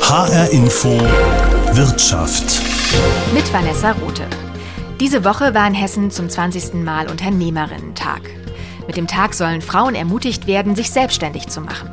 HR 0.00 0.52
Info 0.52 0.90
Wirtschaft. 1.72 2.62
Mit 3.34 3.52
Vanessa 3.52 3.90
Rothe. 3.90 4.28
Diese 5.00 5.24
Woche 5.24 5.54
war 5.54 5.66
in 5.66 5.74
Hessen 5.74 6.12
zum 6.12 6.28
20. 6.30 6.74
Mal 6.74 7.10
Unternehmerinnen-Tag. 7.10 8.30
Mit 8.86 8.96
dem 8.96 9.08
Tag 9.08 9.34
sollen 9.34 9.60
Frauen 9.60 9.96
ermutigt 9.96 10.46
werden, 10.46 10.76
sich 10.76 10.92
selbstständig 10.92 11.48
zu 11.48 11.60
machen. 11.60 11.90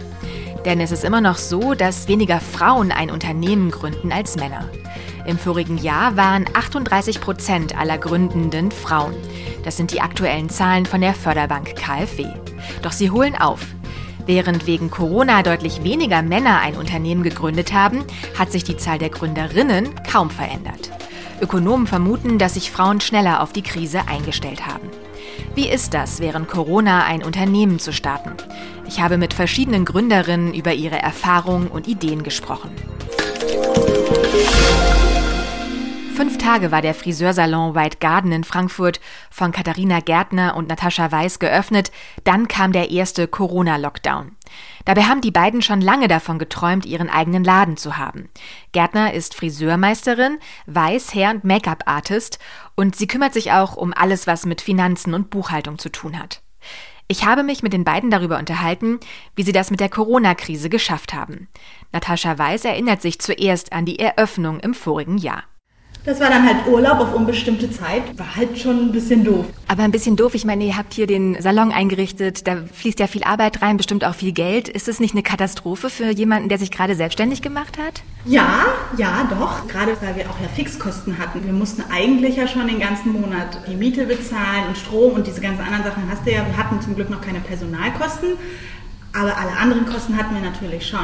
Denn 0.65 0.79
es 0.79 0.91
ist 0.91 1.04
immer 1.04 1.19
noch 1.19 1.38
so, 1.38 1.73
dass 1.73 2.07
weniger 2.07 2.39
Frauen 2.39 2.91
ein 2.91 3.09
Unternehmen 3.09 3.71
gründen 3.71 4.12
als 4.12 4.35
Männer. 4.35 4.69
Im 5.26 5.39
vorigen 5.39 5.79
Jahr 5.79 6.15
waren 6.15 6.46
38 6.53 7.21
Prozent 7.21 7.76
aller 7.76 7.97
Gründenden 7.97 8.69
Frauen. 8.69 9.15
Das 9.65 9.78
sind 9.78 9.92
die 9.92 10.01
aktuellen 10.01 10.51
Zahlen 10.51 10.85
von 10.85 11.01
der 11.01 11.15
Förderbank 11.15 11.76
KfW. 11.76 12.28
Doch 12.83 12.92
sie 12.92 13.10
holen 13.10 13.35
auf. 13.35 13.62
Während 14.26 14.67
wegen 14.67 14.92
Corona 14.92 15.44
deutlich 15.44 15.83
weniger 15.83 16.21
Männer 16.21 16.59
ein 16.59 16.76
Unternehmen 16.76 17.23
gegründet 17.23 17.73
haben, 17.73 18.03
hat 18.38 18.52
sich 18.52 18.63
die 18.63 18.77
Zahl 18.77 18.99
der 18.99 19.09
Gründerinnen 19.09 19.89
kaum 20.09 20.30
verändert. 20.30 20.91
Ökonomen 21.41 21.88
vermuten, 21.88 22.38
dass 22.38 22.53
sich 22.53 22.71
Frauen 22.71 23.02
schneller 23.02 23.41
auf 23.41 23.52
die 23.52 23.63
Krise 23.63 24.07
eingestellt 24.07 24.67
haben. 24.67 24.89
Wie 25.55 25.67
ist 25.67 25.94
das, 25.94 26.20
während 26.20 26.47
Corona 26.47 27.03
ein 27.05 27.23
Unternehmen 27.23 27.80
zu 27.80 27.91
starten? 27.91 28.31
Ich 28.88 29.02
habe 29.02 29.17
mit 29.17 29.34
verschiedenen 29.34 29.85
Gründerinnen 29.85 30.53
über 30.53 30.73
ihre 30.73 31.02
Erfahrungen 31.02 31.67
und 31.67 31.88
Ideen 31.88 32.23
gesprochen. 32.23 32.69
Fünf 36.21 36.38
Tage 36.38 36.71
war 36.71 36.84
der 36.84 36.93
Friseursalon 36.93 37.73
White 37.73 37.98
Garden 37.99 38.31
in 38.31 38.43
Frankfurt 38.43 39.02
von 39.31 39.52
Katharina 39.52 40.02
Gärtner 40.02 40.55
und 40.55 40.67
Natascha 40.67 41.11
Weiß 41.11 41.39
geöffnet. 41.39 41.91
Dann 42.23 42.47
kam 42.47 42.73
der 42.73 42.91
erste 42.91 43.27
Corona-Lockdown. 43.27 44.35
Dabei 44.85 45.05
haben 45.05 45.21
die 45.21 45.31
beiden 45.31 45.63
schon 45.63 45.81
lange 45.81 46.07
davon 46.07 46.38
geträumt, 46.38 46.85
ihren 46.85 47.09
eigenen 47.09 47.44
Laden 47.44 47.75
zu 47.75 47.97
haben. 47.97 48.30
Gärtner 48.71 49.16
ist 49.16 49.34
Friseurmeisterin, 49.34 50.38
Weiß 50.67 51.16
Hair- 51.16 51.31
und 51.31 51.44
Make-up-Artist 51.44 52.38
und 52.75 52.95
sie 52.95 53.08
kümmert 53.08 53.33
sich 53.33 53.52
auch 53.52 53.75
um 53.75 53.92
alles, 53.92 54.27
was 54.27 54.45
mit 54.45 54.61
Finanzen 54.61 55.16
und 55.16 55.31
Buchhaltung 55.31 55.80
zu 55.80 55.89
tun 55.89 56.19
hat. 56.19 56.44
Ich 57.08 57.25
habe 57.25 57.42
mich 57.42 57.64
mit 57.64 57.73
den 57.73 57.83
beiden 57.83 58.11
darüber 58.11 58.38
unterhalten, 58.38 58.99
wie 59.36 59.42
sie 59.42 59.53
das 59.53 59.72
mit 59.72 59.80
der 59.80 59.89
Corona-Krise 59.89 60.69
geschafft 60.69 61.16
haben. 61.16 61.47
Natascha 61.92 62.38
Weiß 62.38 62.64
erinnert 62.64 63.02
sich 63.02 63.19
zuerst 63.19 63.73
an 63.73 63.86
die 63.86 63.97
Eröffnung 63.97 64.59
im 64.59 64.75
vorigen 64.75 65.17
Jahr. 65.17 65.45
Das 66.03 66.19
war 66.19 66.30
dann 66.30 66.44
halt 66.44 66.66
Urlaub 66.67 66.99
auf 66.99 67.13
unbestimmte 67.13 67.69
Zeit. 67.69 68.17
War 68.17 68.35
halt 68.35 68.57
schon 68.57 68.88
ein 68.88 68.91
bisschen 68.91 69.23
doof. 69.23 69.45
Aber 69.67 69.83
ein 69.83 69.91
bisschen 69.91 70.16
doof. 70.16 70.33
Ich 70.33 70.45
meine, 70.45 70.63
ihr 70.63 70.75
habt 70.75 70.95
hier 70.95 71.05
den 71.05 71.39
Salon 71.39 71.71
eingerichtet. 71.71 72.47
Da 72.47 72.58
fließt 72.73 72.99
ja 72.99 73.05
viel 73.05 73.23
Arbeit 73.23 73.61
rein, 73.61 73.77
bestimmt 73.77 74.03
auch 74.03 74.16
viel 74.16 74.31
Geld. 74.31 74.67
Ist 74.67 74.88
es 74.88 74.99
nicht 74.99 75.13
eine 75.13 75.21
Katastrophe 75.21 75.91
für 75.91 76.09
jemanden, 76.09 76.49
der 76.49 76.58
sich 76.58 76.71
gerade 76.71 76.95
selbstständig 76.95 77.43
gemacht 77.43 77.77
hat? 77.77 78.02
Ja, 78.25 78.66
ja, 78.97 79.27
doch. 79.30 79.67
Gerade 79.67 79.95
weil 80.02 80.16
wir 80.16 80.23
auch 80.31 80.41
ja 80.41 80.47
Fixkosten 80.55 81.19
hatten. 81.19 81.45
Wir 81.45 81.53
mussten 81.53 81.83
eigentlich 81.91 82.36
ja 82.36 82.47
schon 82.47 82.67
den 82.67 82.80
ganzen 82.80 83.13
Monat 83.13 83.59
die 83.67 83.75
Miete 83.75 84.08
bezahlen 84.08 84.69
und 84.69 84.77
Strom 84.80 85.13
und 85.13 85.27
diese 85.27 85.39
ganzen 85.39 85.61
anderen 85.61 85.83
Sachen 85.83 86.09
hast 86.09 86.25
du 86.25 86.31
ja. 86.31 86.43
Wir 86.47 86.58
hatten 86.58 86.81
zum 86.81 86.95
Glück 86.95 87.11
noch 87.11 87.21
keine 87.21 87.41
Personalkosten. 87.41 88.30
Aber 89.13 89.38
alle 89.38 89.55
anderen 89.55 89.86
Kosten 89.86 90.17
hatten 90.17 90.33
wir 90.33 90.41
natürlich 90.41 90.88
schon. 90.88 90.99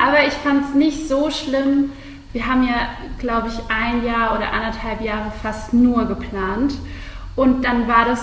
Aber 0.00 0.26
ich 0.26 0.32
fand 0.32 0.64
es 0.68 0.74
nicht 0.74 1.08
so 1.08 1.30
schlimm, 1.30 1.90
wir 2.32 2.46
haben 2.46 2.62
ja, 2.62 2.90
glaube 3.18 3.48
ich, 3.48 3.54
ein 3.68 4.04
Jahr 4.04 4.36
oder 4.36 4.52
anderthalb 4.52 5.00
Jahre 5.00 5.32
fast 5.42 5.72
nur 5.72 6.06
geplant. 6.06 6.74
Und 7.36 7.64
dann 7.64 7.88
war 7.88 8.04
das, 8.04 8.20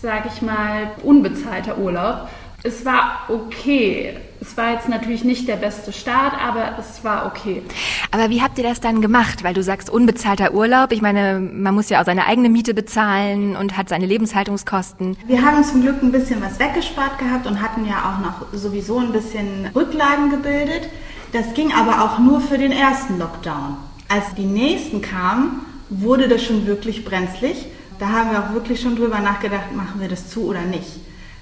sage 0.00 0.30
ich 0.34 0.42
mal, 0.42 0.92
unbezahlter 1.02 1.78
Urlaub. 1.78 2.28
Es 2.62 2.84
war 2.84 3.24
okay. 3.28 4.16
Es 4.42 4.56
war 4.56 4.72
jetzt 4.72 4.88
natürlich 4.88 5.22
nicht 5.22 5.48
der 5.48 5.56
beste 5.56 5.92
Start, 5.92 6.32
aber 6.42 6.78
es 6.78 7.04
war 7.04 7.26
okay. 7.26 7.62
Aber 8.10 8.30
wie 8.30 8.40
habt 8.40 8.56
ihr 8.56 8.64
das 8.64 8.80
dann 8.80 9.02
gemacht? 9.02 9.44
Weil 9.44 9.52
du 9.52 9.62
sagst 9.62 9.90
unbezahlter 9.90 10.54
Urlaub. 10.54 10.92
Ich 10.92 11.02
meine, 11.02 11.40
man 11.40 11.74
muss 11.74 11.90
ja 11.90 12.00
auch 12.00 12.06
seine 12.06 12.26
eigene 12.26 12.48
Miete 12.48 12.72
bezahlen 12.72 13.54
und 13.56 13.76
hat 13.76 13.90
seine 13.90 14.06
Lebenshaltungskosten. 14.06 15.18
Wir 15.26 15.42
haben 15.42 15.62
zum 15.64 15.82
Glück 15.82 16.02
ein 16.02 16.12
bisschen 16.12 16.42
was 16.42 16.58
weggespart 16.58 17.18
gehabt 17.18 17.46
und 17.46 17.60
hatten 17.60 17.86
ja 17.86 17.96
auch 17.96 18.24
noch 18.24 18.58
sowieso 18.58 18.98
ein 18.98 19.12
bisschen 19.12 19.68
Rücklagen 19.74 20.30
gebildet. 20.30 20.88
Das 21.32 21.54
ging 21.54 21.72
aber 21.72 22.04
auch 22.04 22.18
nur 22.18 22.40
für 22.40 22.58
den 22.58 22.72
ersten 22.72 23.18
Lockdown. 23.18 23.76
Als 24.08 24.34
die 24.36 24.46
nächsten 24.46 25.00
kamen, 25.00 25.60
wurde 25.88 26.28
das 26.28 26.42
schon 26.42 26.66
wirklich 26.66 27.04
brenzlig. 27.04 27.66
Da 27.98 28.08
haben 28.08 28.30
wir 28.32 28.40
auch 28.40 28.52
wirklich 28.52 28.80
schon 28.80 28.96
drüber 28.96 29.20
nachgedacht, 29.20 29.74
machen 29.74 30.00
wir 30.00 30.08
das 30.08 30.28
zu 30.28 30.46
oder 30.46 30.62
nicht. 30.62 30.88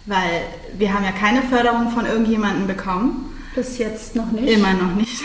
Weil 0.06 0.42
wir 0.76 0.92
haben 0.92 1.04
ja 1.04 1.12
keine 1.12 1.42
Förderung 1.42 1.90
von 1.90 2.04
irgendjemandem 2.04 2.66
bekommen. 2.66 3.34
Bis 3.54 3.78
jetzt 3.78 4.14
noch 4.14 4.30
nicht. 4.30 4.48
Immer 4.48 4.72
noch 4.72 4.94
nicht. 4.94 5.22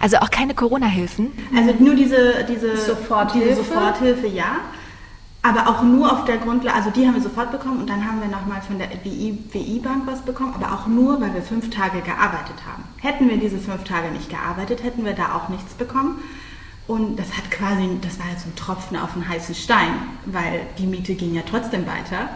Also 0.00 0.18
auch 0.18 0.30
keine 0.30 0.54
Corona-Hilfen? 0.54 1.32
Also 1.56 1.74
nur 1.78 1.94
diese, 1.94 2.44
diese 2.48 2.76
Soforthilfe. 2.76 3.48
Diese 3.48 3.64
Soforthilfe, 3.64 4.26
ja. 4.26 4.56
Aber 5.46 5.68
auch 5.68 5.82
nur 5.82 6.10
auf 6.10 6.24
der 6.24 6.38
Grundlage, 6.38 6.74
also 6.74 6.88
die 6.88 7.06
haben 7.06 7.16
wir 7.16 7.20
sofort 7.20 7.52
bekommen 7.52 7.80
und 7.80 7.90
dann 7.90 8.02
haben 8.02 8.18
wir 8.18 8.28
nochmal 8.28 8.62
von 8.62 8.78
der 8.78 8.88
WI-Bank 9.04 10.06
was 10.06 10.22
bekommen, 10.22 10.54
aber 10.54 10.72
auch 10.72 10.86
nur, 10.86 11.20
weil 11.20 11.34
wir 11.34 11.42
fünf 11.42 11.68
Tage 11.68 12.00
gearbeitet 12.00 12.56
haben. 12.66 12.82
Hätten 13.02 13.28
wir 13.28 13.36
diese 13.36 13.58
fünf 13.58 13.84
Tage 13.84 14.10
nicht 14.10 14.30
gearbeitet, 14.30 14.82
hätten 14.82 15.04
wir 15.04 15.12
da 15.12 15.34
auch 15.34 15.50
nichts 15.50 15.74
bekommen. 15.74 16.18
Und 16.86 17.18
das 17.18 17.36
hat 17.36 17.50
quasi, 17.50 17.90
das 18.00 18.18
war 18.18 18.24
jetzt 18.30 18.46
ein 18.46 18.56
Tropfen 18.56 18.96
auf 18.96 19.12
einen 19.12 19.28
heißen 19.28 19.54
Stein, 19.54 19.92
weil 20.24 20.62
die 20.78 20.86
Miete 20.86 21.14
ging 21.14 21.34
ja 21.34 21.42
trotzdem 21.46 21.86
weiter. 21.86 22.30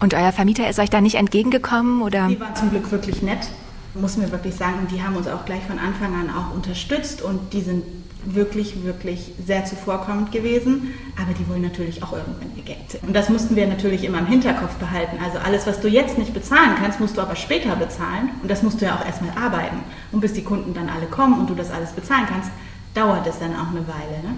Und 0.00 0.14
euer 0.14 0.32
Vermieter 0.32 0.66
ist 0.66 0.78
euch 0.78 0.88
da 0.88 1.02
nicht 1.02 1.16
entgegengekommen 1.16 2.00
oder? 2.00 2.28
Die 2.28 2.40
waren 2.40 2.56
zum 2.56 2.70
Glück 2.70 2.90
wirklich 2.90 3.20
nett, 3.20 3.50
muss 3.92 4.16
mir 4.16 4.32
wirklich 4.32 4.54
sagen. 4.54 4.88
Die 4.90 5.02
haben 5.02 5.14
uns 5.14 5.28
auch 5.28 5.44
gleich 5.44 5.62
von 5.64 5.78
Anfang 5.78 6.14
an 6.14 6.30
auch 6.34 6.54
unterstützt 6.54 7.20
und 7.20 7.52
die 7.52 7.60
sind 7.60 7.84
wirklich, 8.24 8.84
wirklich 8.84 9.32
sehr 9.44 9.64
zuvorkommend 9.64 10.32
gewesen. 10.32 10.94
Aber 11.20 11.32
die 11.34 11.48
wollen 11.48 11.62
natürlich 11.62 12.02
auch 12.02 12.12
irgendwann 12.12 12.50
ihr 12.56 12.62
Geld. 12.62 13.02
Und 13.02 13.14
das 13.14 13.28
mussten 13.28 13.56
wir 13.56 13.66
natürlich 13.66 14.04
immer 14.04 14.18
im 14.18 14.26
Hinterkopf 14.26 14.74
behalten. 14.74 15.18
Also 15.24 15.38
alles, 15.38 15.66
was 15.66 15.80
du 15.80 15.88
jetzt 15.88 16.18
nicht 16.18 16.32
bezahlen 16.34 16.76
kannst, 16.78 17.00
musst 17.00 17.16
du 17.16 17.20
aber 17.20 17.36
später 17.36 17.76
bezahlen. 17.76 18.30
Und 18.42 18.50
das 18.50 18.62
musst 18.62 18.80
du 18.80 18.86
ja 18.86 18.96
auch 18.96 19.04
erstmal 19.04 19.32
arbeiten. 19.36 19.78
Und 20.12 20.20
bis 20.20 20.32
die 20.32 20.44
Kunden 20.44 20.74
dann 20.74 20.88
alle 20.88 21.06
kommen 21.06 21.38
und 21.38 21.50
du 21.50 21.54
das 21.54 21.70
alles 21.70 21.92
bezahlen 21.92 22.26
kannst, 22.28 22.50
dauert 22.94 23.26
es 23.26 23.38
dann 23.38 23.54
auch 23.54 23.70
eine 23.70 23.86
Weile. 23.86 24.22
Ne? 24.22 24.34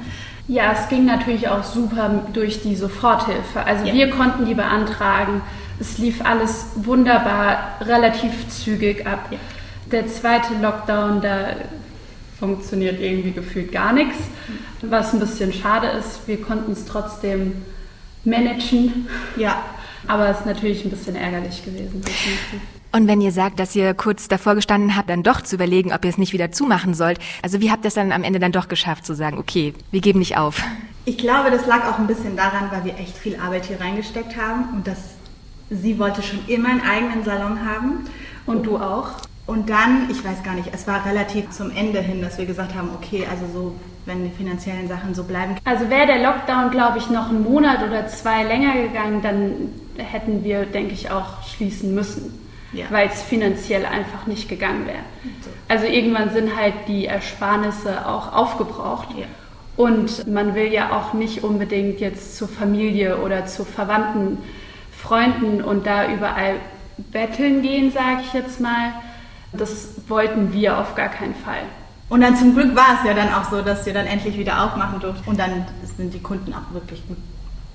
Ja, 0.49 0.73
es 0.73 0.89
ging 0.89 1.05
natürlich 1.05 1.49
auch 1.49 1.63
super 1.63 2.25
durch 2.33 2.63
die 2.63 2.77
Soforthilfe. 2.77 3.65
Also 3.65 3.87
ja. 3.87 3.95
wir 3.95 4.11
konnten 4.11 4.45
die 4.45 4.55
beantragen. 4.55 5.41
Es 5.81 5.99
lief 5.99 6.25
alles 6.25 6.67
wunderbar, 6.77 7.77
relativ 7.81 8.49
zügig 8.49 9.07
ab. 9.07 9.29
Ja. 9.31 9.39
Der 9.91 10.07
zweite 10.09 10.55
Lockdown, 10.61 11.21
da 11.21 11.49
funktioniert 12.43 13.01
irgendwie 13.01 13.31
gefühlt 13.31 13.71
gar 13.71 13.93
nichts, 13.93 14.17
was 14.83 15.13
ein 15.13 15.21
bisschen 15.21 15.53
schade 15.53 15.87
ist. 15.87 16.27
Wir 16.27 16.43
konnten 16.43 16.73
es 16.73 16.87
trotzdem 16.87 17.53
managen. 18.25 19.07
Ja. 19.37 19.63
Aber 20.09 20.29
es 20.29 20.41
ist 20.41 20.47
natürlich 20.47 20.85
ein 20.85 20.91
bisschen 20.91 21.15
ärgerlich 21.15 21.65
gewesen. 21.65 22.03
Und 22.91 23.07
wenn 23.07 23.21
ihr 23.21 23.31
sagt, 23.31 23.61
dass 23.61 23.77
ihr 23.77 23.95
kurz 23.95 24.27
davor 24.27 24.57
gestanden 24.57 24.97
habt, 24.97 25.09
dann 25.09 25.23
doch 25.23 25.43
zu 25.43 25.55
überlegen, 25.55 25.93
ob 25.93 26.05
ihr 26.05 26.11
es 26.11 26.19
nicht 26.19 26.33
wieder 26.33 26.51
zumachen 26.51 26.95
sollt, 26.95 27.21
also 27.43 27.61
wie 27.61 27.71
habt 27.71 27.85
ihr 27.85 27.89
es 27.89 27.95
dann 27.95 28.11
am 28.11 28.25
Ende 28.25 28.41
dann 28.41 28.51
doch 28.51 28.67
geschafft 28.67 29.07
zu 29.07 29.15
sagen, 29.15 29.39
okay, 29.39 29.73
wir 29.93 30.01
geben 30.01 30.19
nicht 30.19 30.37
auf? 30.37 30.61
Ich 31.05 31.19
glaube, 31.19 31.53
das 31.53 31.67
lag 31.67 31.87
auch 31.89 32.01
ein 32.01 32.09
bisschen 32.09 32.37
daran, 32.37 32.73
weil 32.73 32.85
wir 32.85 32.99
echt 32.99 33.17
viel 33.17 33.37
Arbeit 33.37 33.67
hier 33.67 33.81
reingesteckt 33.81 34.37
haben 34.37 34.75
und 34.75 34.89
dass 34.89 34.99
sie 35.71 35.97
wollte 36.01 36.23
schon 36.23 36.41
immer 36.49 36.71
einen 36.71 36.81
eigenen 36.81 37.25
Salon 37.25 37.65
haben. 37.65 38.09
Und 38.47 38.67
du 38.67 38.79
auch? 38.79 39.13
Und 39.53 39.69
dann, 39.69 40.09
ich 40.11 40.25
weiß 40.25 40.43
gar 40.43 40.55
nicht, 40.55 40.71
es 40.73 40.87
war 40.87 41.05
relativ 41.05 41.51
zum 41.51 41.71
Ende 41.71 42.01
hin, 42.01 42.23
dass 42.23 42.39
wir 42.39 42.47
gesagt 42.47 42.75
haben, 42.75 42.89
okay, 42.97 43.27
also 43.31 43.45
so, 43.53 43.75
wenn 44.07 44.25
die 44.25 44.31
finanziellen 44.31 44.89
Sachen 44.89 45.15
so 45.15 45.25
bleiben. 45.25 45.57
Also 45.65 45.91
wäre 45.91 46.07
der 46.07 46.23
Lockdown, 46.23 46.71
glaube 46.71 46.97
ich, 46.97 47.11
noch 47.11 47.29
einen 47.29 47.43
Monat 47.43 47.87
oder 47.87 48.07
zwei 48.07 48.45
länger 48.45 48.73
gegangen, 48.73 49.21
dann 49.21 50.03
hätten 50.03 50.43
wir, 50.43 50.65
denke 50.65 50.95
ich, 50.95 51.11
auch 51.11 51.47
schließen 51.47 51.95
müssen. 51.95 52.33
Ja. 52.73 52.87
Weil 52.89 53.09
es 53.09 53.21
finanziell 53.21 53.85
einfach 53.85 54.27
nicht 54.27 54.49
gegangen 54.49 54.87
wäre. 54.87 55.05
Also 55.69 55.85
irgendwann 55.85 56.31
sind 56.31 56.57
halt 56.57 56.73
die 56.89 57.05
Ersparnisse 57.05 58.09
auch 58.09 58.33
aufgebraucht. 58.33 59.09
Ja. 59.19 59.27
Und 59.77 60.27
man 60.27 60.55
will 60.55 60.73
ja 60.73 60.97
auch 60.97 61.13
nicht 61.13 61.45
unbedingt 61.45 62.01
jetzt 62.01 62.39
zur 62.39 62.49
Familie 62.49 63.19
oder 63.19 63.45
zu 63.45 63.67
Verwandten, 63.67 64.39
Freunden 64.99 65.61
und 65.61 65.87
da 65.87 66.11
überall 66.11 66.55
betteln 66.97 67.61
gehen, 67.61 67.93
sage 67.93 68.23
ich 68.25 68.33
jetzt 68.33 68.59
mal 68.59 68.95
das 69.53 69.89
wollten 70.09 70.53
wir 70.53 70.79
auf 70.79 70.95
gar 70.95 71.09
keinen 71.09 71.35
Fall. 71.35 71.63
Und 72.09 72.21
dann 72.21 72.37
zum 72.37 72.55
Glück 72.55 72.75
war 72.77 72.99
es 73.01 73.07
ja 73.07 73.15
dann 73.15 73.33
auch 73.33 73.51
so, 73.51 73.63
dass 73.63 73.87
wir 73.87 73.95
dann 73.95 74.07
endlich 74.07 74.37
wieder 74.37 74.65
aufmachen 74.65 75.01
durften. 75.01 75.29
Und 75.29 75.39
dann 75.39 75.67
sind 75.97 76.13
die 76.13 76.21
Kunden 76.21 76.53
auch 76.53 76.75
wirklich 76.75 77.07
gut. 77.07 77.17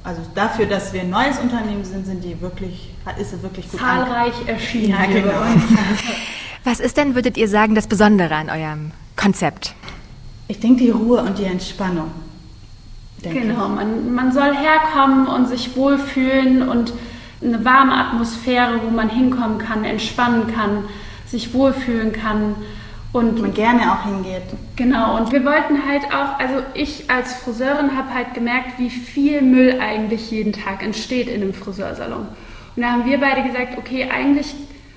Also 0.03 0.21
dafür, 0.35 0.68
dass 0.68 0.94
wir 0.94 1.01
ein 1.01 1.09
neues 1.09 1.39
Unternehmen 1.39 1.83
sind, 1.83 2.06
sind 2.06 2.24
die 2.24 2.39
wirklich, 2.39 2.94
ist 3.19 3.33
es 3.33 3.41
wirklich 3.41 3.69
gut. 3.69 3.79
Zahlreich 3.79 4.33
erschienen. 4.47 4.89
Ja, 4.89 5.06
genau. 5.06 5.33
Was 6.63 6.79
ist 6.79 6.97
denn, 6.97 7.15
würdet 7.15 7.35
ihr 7.38 7.47
sagen, 7.47 7.75
das 7.75 7.88
Besondere 7.88 8.35
an 8.35 8.50
eurem 8.50 8.91
Konzept? 9.15 9.73
Ich 10.47 10.59
denke 10.59 10.83
die 10.83 10.91
Ruhe 10.91 11.21
und 11.21 11.38
die 11.38 11.45
Entspannung. 11.45 12.12
Genau, 13.21 13.68
man, 13.69 14.13
man 14.13 14.31
soll 14.31 14.56
herkommen 14.56 15.27
und 15.27 15.47
sich 15.47 15.75
wohlfühlen 15.75 16.69
und 16.69 16.94
eine 17.44 17.65
warme 17.65 17.94
Atmosphäre, 17.94 18.80
wo 18.83 18.89
man 18.91 19.09
hinkommen 19.09 19.57
kann, 19.57 19.83
entspannen 19.83 20.53
kann 20.53 20.83
sich 21.27 21.53
wohlfühlen 21.53 22.12
kann. 22.13 22.56
und 23.13 23.41
man 23.41 23.53
gerne 23.53 23.91
auch 23.91 24.03
hingeht. 24.03 24.44
Genau, 24.75 25.18
und 25.18 25.31
wir 25.31 25.44
wollten 25.44 25.88
halt 25.88 26.03
auch, 26.13 26.39
also 26.39 26.62
ich 26.74 27.09
als 27.09 27.35
Friseurin 27.35 27.97
habe 27.97 28.13
halt 28.13 28.33
gemerkt, 28.33 28.77
wie 28.79 28.89
viel 28.89 29.41
Müll 29.41 29.79
eigentlich 29.79 30.29
jeden 30.29 30.53
Tag 30.53 30.83
entsteht 30.83 31.27
in 31.27 31.41
einem 31.41 31.53
Friseursalon. 31.53 32.27
Und 32.75 32.81
da 32.83 32.91
haben 32.91 33.06
wir 33.06 33.18
beide 33.19 33.44
gesagt, 33.44 33.77
okay, 33.77 34.09
eigentlich 34.09 34.53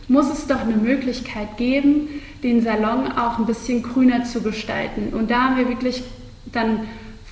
muss 0.09 0.31
es 0.31 0.47
doch 0.49 0.61
eine 0.61 0.77
Möglichkeit 0.77 1.57
geben, 1.57 2.09
den 2.43 2.63
Salon 2.63 3.13
auch 3.13 3.39
ein 3.39 3.47
bisschen 3.47 3.83
grüner 3.83 4.25
zu 4.25 4.43
gestalten. 4.43 5.15
Und 5.15 5.31
da 5.31 5.43
haben 5.43 5.57
wir 5.57 5.69
wirklich 5.69 6.03
dann 6.47 6.81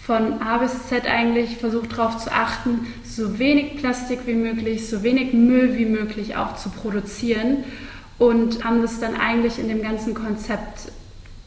von 0.00 0.40
A 0.40 0.58
bis 0.58 0.86
Z 0.86 1.06
eigentlich 1.06 1.58
versucht 1.58 1.92
darauf 1.98 2.18
zu 2.18 2.32
achten, 2.32 2.86
so 3.04 3.38
wenig 3.38 3.76
Plastik 3.76 4.20
wie 4.26 4.34
möglich, 4.34 4.88
so 4.88 5.02
wenig 5.02 5.34
Müll 5.34 5.76
wie 5.76 5.84
möglich 5.84 6.36
auch 6.36 6.56
zu 6.56 6.70
produzieren 6.70 7.64
und 8.18 8.64
haben 8.64 8.82
das 8.82 9.00
dann 9.00 9.14
eigentlich 9.16 9.58
in 9.58 9.68
dem 9.68 9.82
ganzen 9.82 10.14
Konzept 10.14 10.92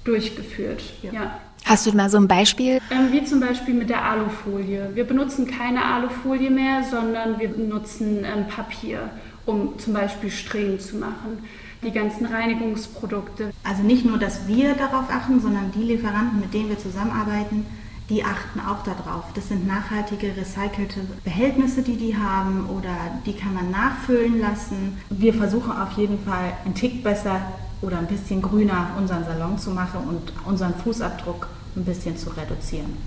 durchgeführt. 0.03 0.81
Ja. 1.03 1.11
ja. 1.13 1.39
Hast 1.65 1.85
du 1.85 1.91
mal 1.93 2.09
so 2.09 2.17
ein 2.17 2.27
Beispiel? 2.27 2.79
Ähm, 2.89 3.11
wie 3.11 3.23
zum 3.23 3.39
Beispiel 3.39 3.73
mit 3.73 3.89
der 3.89 4.03
Alufolie. 4.03 4.89
Wir 4.93 5.03
benutzen 5.03 5.47
keine 5.47 5.85
Alufolie 5.85 6.49
mehr, 6.49 6.83
sondern 6.83 7.39
wir 7.39 7.49
benutzen 7.49 8.25
ähm, 8.25 8.47
Papier, 8.47 9.09
um 9.45 9.77
zum 9.77 9.93
Beispiel 9.93 10.31
Strähnen 10.31 10.79
zu 10.79 10.97
machen. 10.97 11.43
Die 11.83 11.91
ganzen 11.91 12.25
Reinigungsprodukte. 12.25 13.51
Also 13.63 13.83
nicht 13.83 14.05
nur, 14.05 14.17
dass 14.17 14.47
wir 14.47 14.73
darauf 14.73 15.09
achten, 15.09 15.39
sondern 15.39 15.71
die 15.71 15.83
Lieferanten, 15.83 16.39
mit 16.39 16.53
denen 16.53 16.69
wir 16.69 16.77
zusammenarbeiten, 16.77 17.65
die 18.11 18.25
achten 18.25 18.59
auch 18.59 18.83
darauf. 18.83 19.23
Das 19.33 19.47
sind 19.47 19.65
nachhaltige, 19.65 20.35
recycelte 20.35 20.99
Behältnisse, 21.23 21.81
die 21.81 21.95
die 21.95 22.17
haben 22.17 22.69
oder 22.69 22.93
die 23.25 23.33
kann 23.33 23.53
man 23.53 23.71
nachfüllen 23.71 24.41
lassen. 24.41 24.99
Wir 25.09 25.33
versuchen 25.33 25.71
auf 25.71 25.93
jeden 25.93 26.19
Fall 26.23 26.51
einen 26.65 26.75
Tick 26.75 27.03
besser 27.03 27.41
oder 27.81 27.97
ein 27.99 28.07
bisschen 28.07 28.41
grüner 28.41 28.89
unseren 28.97 29.23
Salon 29.23 29.57
zu 29.57 29.71
machen 29.71 30.01
und 30.09 30.33
unseren 30.45 30.75
Fußabdruck 30.75 31.47
ein 31.77 31.85
bisschen 31.85 32.17
zu 32.17 32.29
reduzieren. 32.31 32.97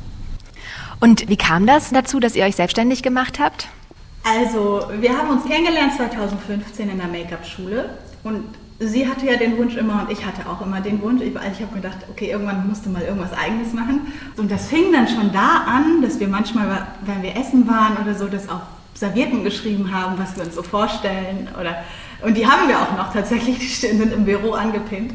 Und 1.01 1.29
wie 1.29 1.37
kam 1.37 1.67
das 1.67 1.91
dazu, 1.91 2.19
dass 2.19 2.35
ihr 2.35 2.45
euch 2.45 2.57
selbstständig 2.57 3.03
gemacht 3.03 3.39
habt? 3.39 3.69
Also, 4.25 4.89
wir 5.01 5.19
haben 5.19 5.29
uns 5.29 5.45
kennengelernt 5.45 5.93
2015 5.99 6.89
in 6.89 6.97
der 6.97 7.09
Make-up-Schule 7.09 7.99
und 8.23 8.47
sie 8.79 9.09
hatte 9.09 9.27
ja 9.27 9.37
den 9.37 9.57
Wunsch 9.57 9.77
immer 9.77 10.03
und 10.03 10.11
ich 10.11 10.25
hatte 10.25 10.49
auch 10.49 10.65
immer 10.65 10.81
den 10.81 11.01
Wunsch. 11.03 11.23
Ich, 11.23 11.35
ich 11.35 11.63
habe 11.63 11.75
gedacht, 11.75 11.99
okay, 12.11 12.31
irgendwann 12.31 12.69
musste 12.69 12.89
mal 12.89 13.03
irgendwas 13.03 13.33
Eigenes 13.33 13.73
machen. 13.73 14.13
Und 14.37 14.51
das 14.51 14.69
fing 14.69 14.93
dann 14.93 15.09
schon 15.09 15.33
da 15.33 15.65
an, 15.67 16.03
dass 16.03 16.19
wir 16.21 16.29
manchmal, 16.29 16.87
wenn 17.03 17.23
wir 17.23 17.37
essen 17.37 17.69
waren 17.69 17.97
oder 18.03 18.15
so, 18.15 18.27
das 18.27 18.49
auf 18.49 18.63
Servietten 18.95 19.45
geschrieben 19.45 19.93
haben, 19.93 20.19
was 20.19 20.37
wir 20.37 20.45
uns 20.45 20.55
so 20.55 20.63
vorstellen. 20.63 21.49
Oder, 21.59 21.85
und 22.23 22.37
die 22.37 22.47
haben 22.47 22.69
wir 22.69 22.81
auch 22.81 22.97
noch 22.97 23.13
tatsächlich, 23.13 23.59
die 23.81 23.97
sind 23.97 24.13
im 24.13 24.25
Büro 24.25 24.53
angepinnt. 24.53 25.15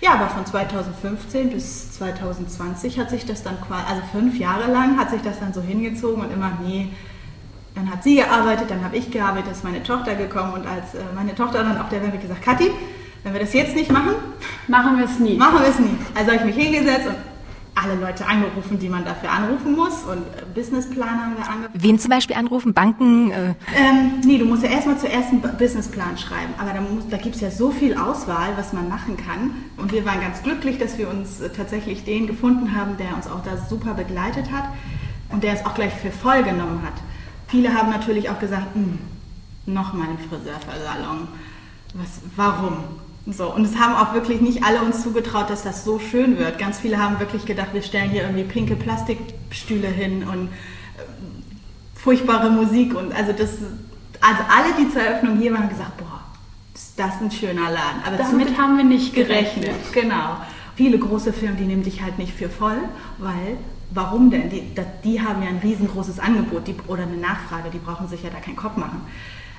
Ja, 0.00 0.12
aber 0.12 0.28
von 0.28 0.44
2015 0.44 1.50
bis 1.50 1.92
2020 1.92 2.98
hat 2.98 3.10
sich 3.10 3.24
das 3.24 3.42
dann 3.42 3.58
quasi, 3.60 3.82
also 3.88 4.02
fünf 4.12 4.38
Jahre 4.38 4.70
lang 4.70 4.98
hat 4.98 5.10
sich 5.10 5.22
das 5.22 5.40
dann 5.40 5.54
so 5.54 5.62
hingezogen 5.62 6.22
und 6.22 6.32
immer, 6.32 6.58
nee, 6.62 6.90
dann 7.76 7.90
hat 7.90 8.02
sie 8.02 8.16
gearbeitet, 8.16 8.70
dann 8.70 8.82
habe 8.82 8.96
ich 8.96 9.10
gearbeitet, 9.10 9.52
ist 9.52 9.62
meine 9.62 9.82
Tochter 9.82 10.14
gekommen 10.14 10.54
und 10.54 10.66
als 10.66 10.94
äh, 10.94 10.98
meine 11.14 11.34
Tochter 11.34 11.62
dann 11.62 11.78
auch 11.78 11.90
der 11.90 12.02
Welt 12.02 12.20
gesagt, 12.20 12.42
Kathi, 12.42 12.70
wenn 13.22 13.34
wir 13.34 13.40
das 13.40 13.52
jetzt 13.52 13.76
nicht 13.76 13.92
machen, 13.92 14.14
machen 14.66 14.96
wir 14.96 15.04
es 15.04 15.18
nie. 15.18 15.36
Machen 15.36 15.60
wir 15.60 15.68
es 15.68 15.78
nie. 15.78 15.96
Also 16.14 16.32
habe 16.32 16.48
ich 16.48 16.56
mich 16.56 16.66
hingesetzt 16.66 17.06
und 17.06 17.16
alle 17.74 17.94
Leute 18.00 18.26
angerufen, 18.26 18.78
die 18.78 18.88
man 18.88 19.04
dafür 19.04 19.30
anrufen 19.30 19.76
muss. 19.76 20.04
Und 20.04 20.22
äh, 20.22 20.44
Businessplan 20.54 21.22
haben 21.22 21.36
wir 21.36 21.46
angefangen. 21.46 21.74
Wen 21.74 21.98
zum 21.98 22.08
Beispiel 22.08 22.34
anrufen? 22.34 22.72
Banken? 22.72 23.30
Äh 23.30 23.54
ähm, 23.76 24.22
nee, 24.24 24.38
du 24.38 24.46
musst 24.46 24.62
ja 24.62 24.70
erstmal 24.70 24.96
zuerst 24.96 25.28
einen 25.28 25.42
Businessplan 25.42 26.16
schreiben. 26.16 26.54
Aber 26.56 26.70
da, 26.72 26.80
da 27.10 27.16
gibt 27.18 27.34
es 27.34 27.42
ja 27.42 27.50
so 27.50 27.70
viel 27.70 27.94
Auswahl, 27.94 28.54
was 28.56 28.72
man 28.72 28.88
machen 28.88 29.18
kann. 29.18 29.50
Und 29.76 29.92
wir 29.92 30.06
waren 30.06 30.22
ganz 30.22 30.42
glücklich, 30.42 30.78
dass 30.78 30.96
wir 30.96 31.10
uns 31.10 31.42
tatsächlich 31.54 32.04
den 32.04 32.26
gefunden 32.26 32.74
haben, 32.74 32.96
der 32.96 33.14
uns 33.14 33.26
auch 33.26 33.42
da 33.44 33.58
super 33.68 33.92
begleitet 33.92 34.50
hat 34.50 34.64
und 35.28 35.44
der 35.44 35.52
es 35.52 35.66
auch 35.66 35.74
gleich 35.74 35.92
für 35.92 36.10
voll 36.10 36.42
genommen 36.42 36.80
hat. 36.82 36.94
Viele 37.48 37.74
haben 37.74 37.90
natürlich 37.90 38.28
auch 38.30 38.38
gesagt, 38.38 38.74
hm, 38.74 38.98
nochmal 39.66 40.08
ein 40.08 40.18
Friseursalon. 40.18 41.28
Was, 41.94 42.20
warum? 42.34 42.78
So, 43.28 43.52
und 43.52 43.64
es 43.64 43.76
haben 43.76 43.94
auch 43.94 44.14
wirklich 44.14 44.40
nicht 44.40 44.62
alle 44.62 44.80
uns 44.82 45.02
zugetraut, 45.02 45.50
dass 45.50 45.64
das 45.64 45.84
so 45.84 45.98
schön 45.98 46.38
wird. 46.38 46.58
Ganz 46.58 46.78
viele 46.78 46.98
haben 46.98 47.18
wirklich 47.18 47.44
gedacht, 47.44 47.68
wir 47.72 47.82
stellen 47.82 48.10
hier 48.10 48.22
irgendwie 48.22 48.44
pinke 48.44 48.76
Plastikstühle 48.76 49.88
hin 49.88 50.22
und 50.22 50.46
äh, 50.46 50.50
furchtbare 51.94 52.50
Musik 52.50 52.94
und 52.94 53.12
also 53.12 53.32
das, 53.32 53.50
also 54.20 54.42
alle, 54.48 54.74
die 54.78 54.92
zur 54.92 55.02
Eröffnung 55.02 55.38
hier 55.38 55.52
waren, 55.52 55.64
haben 55.64 55.68
gesagt, 55.68 55.96
boah, 55.96 56.20
ist 56.72 56.96
das 56.96 57.20
ein 57.20 57.32
schöner 57.32 57.70
Laden. 57.70 58.02
Aber 58.06 58.16
damit 58.16 58.56
haben 58.56 58.76
wir 58.76 58.84
nicht 58.84 59.12
gerechnet. 59.12 59.64
gerechnet. 59.64 59.92
Genau. 59.92 60.36
Viele 60.76 60.98
große 60.98 61.32
Firmen, 61.32 61.56
die 61.56 61.64
nehmen 61.64 61.82
dich 61.82 62.02
halt 62.02 62.18
nicht 62.18 62.32
für 62.32 62.48
voll, 62.48 62.78
weil 63.18 63.56
warum 63.90 64.30
denn? 64.30 64.50
Die, 64.50 64.62
die 65.04 65.20
haben 65.20 65.42
ja 65.42 65.48
ein 65.48 65.60
riesengroßes 65.62 66.18
Angebot 66.18 66.66
die, 66.68 66.74
oder 66.86 67.04
eine 67.04 67.16
Nachfrage, 67.16 67.70
die 67.72 67.78
brauchen 67.78 68.08
sich 68.08 68.22
ja 68.22 68.30
da 68.30 68.38
keinen 68.38 68.56
Kopf 68.56 68.76
machen. 68.76 69.00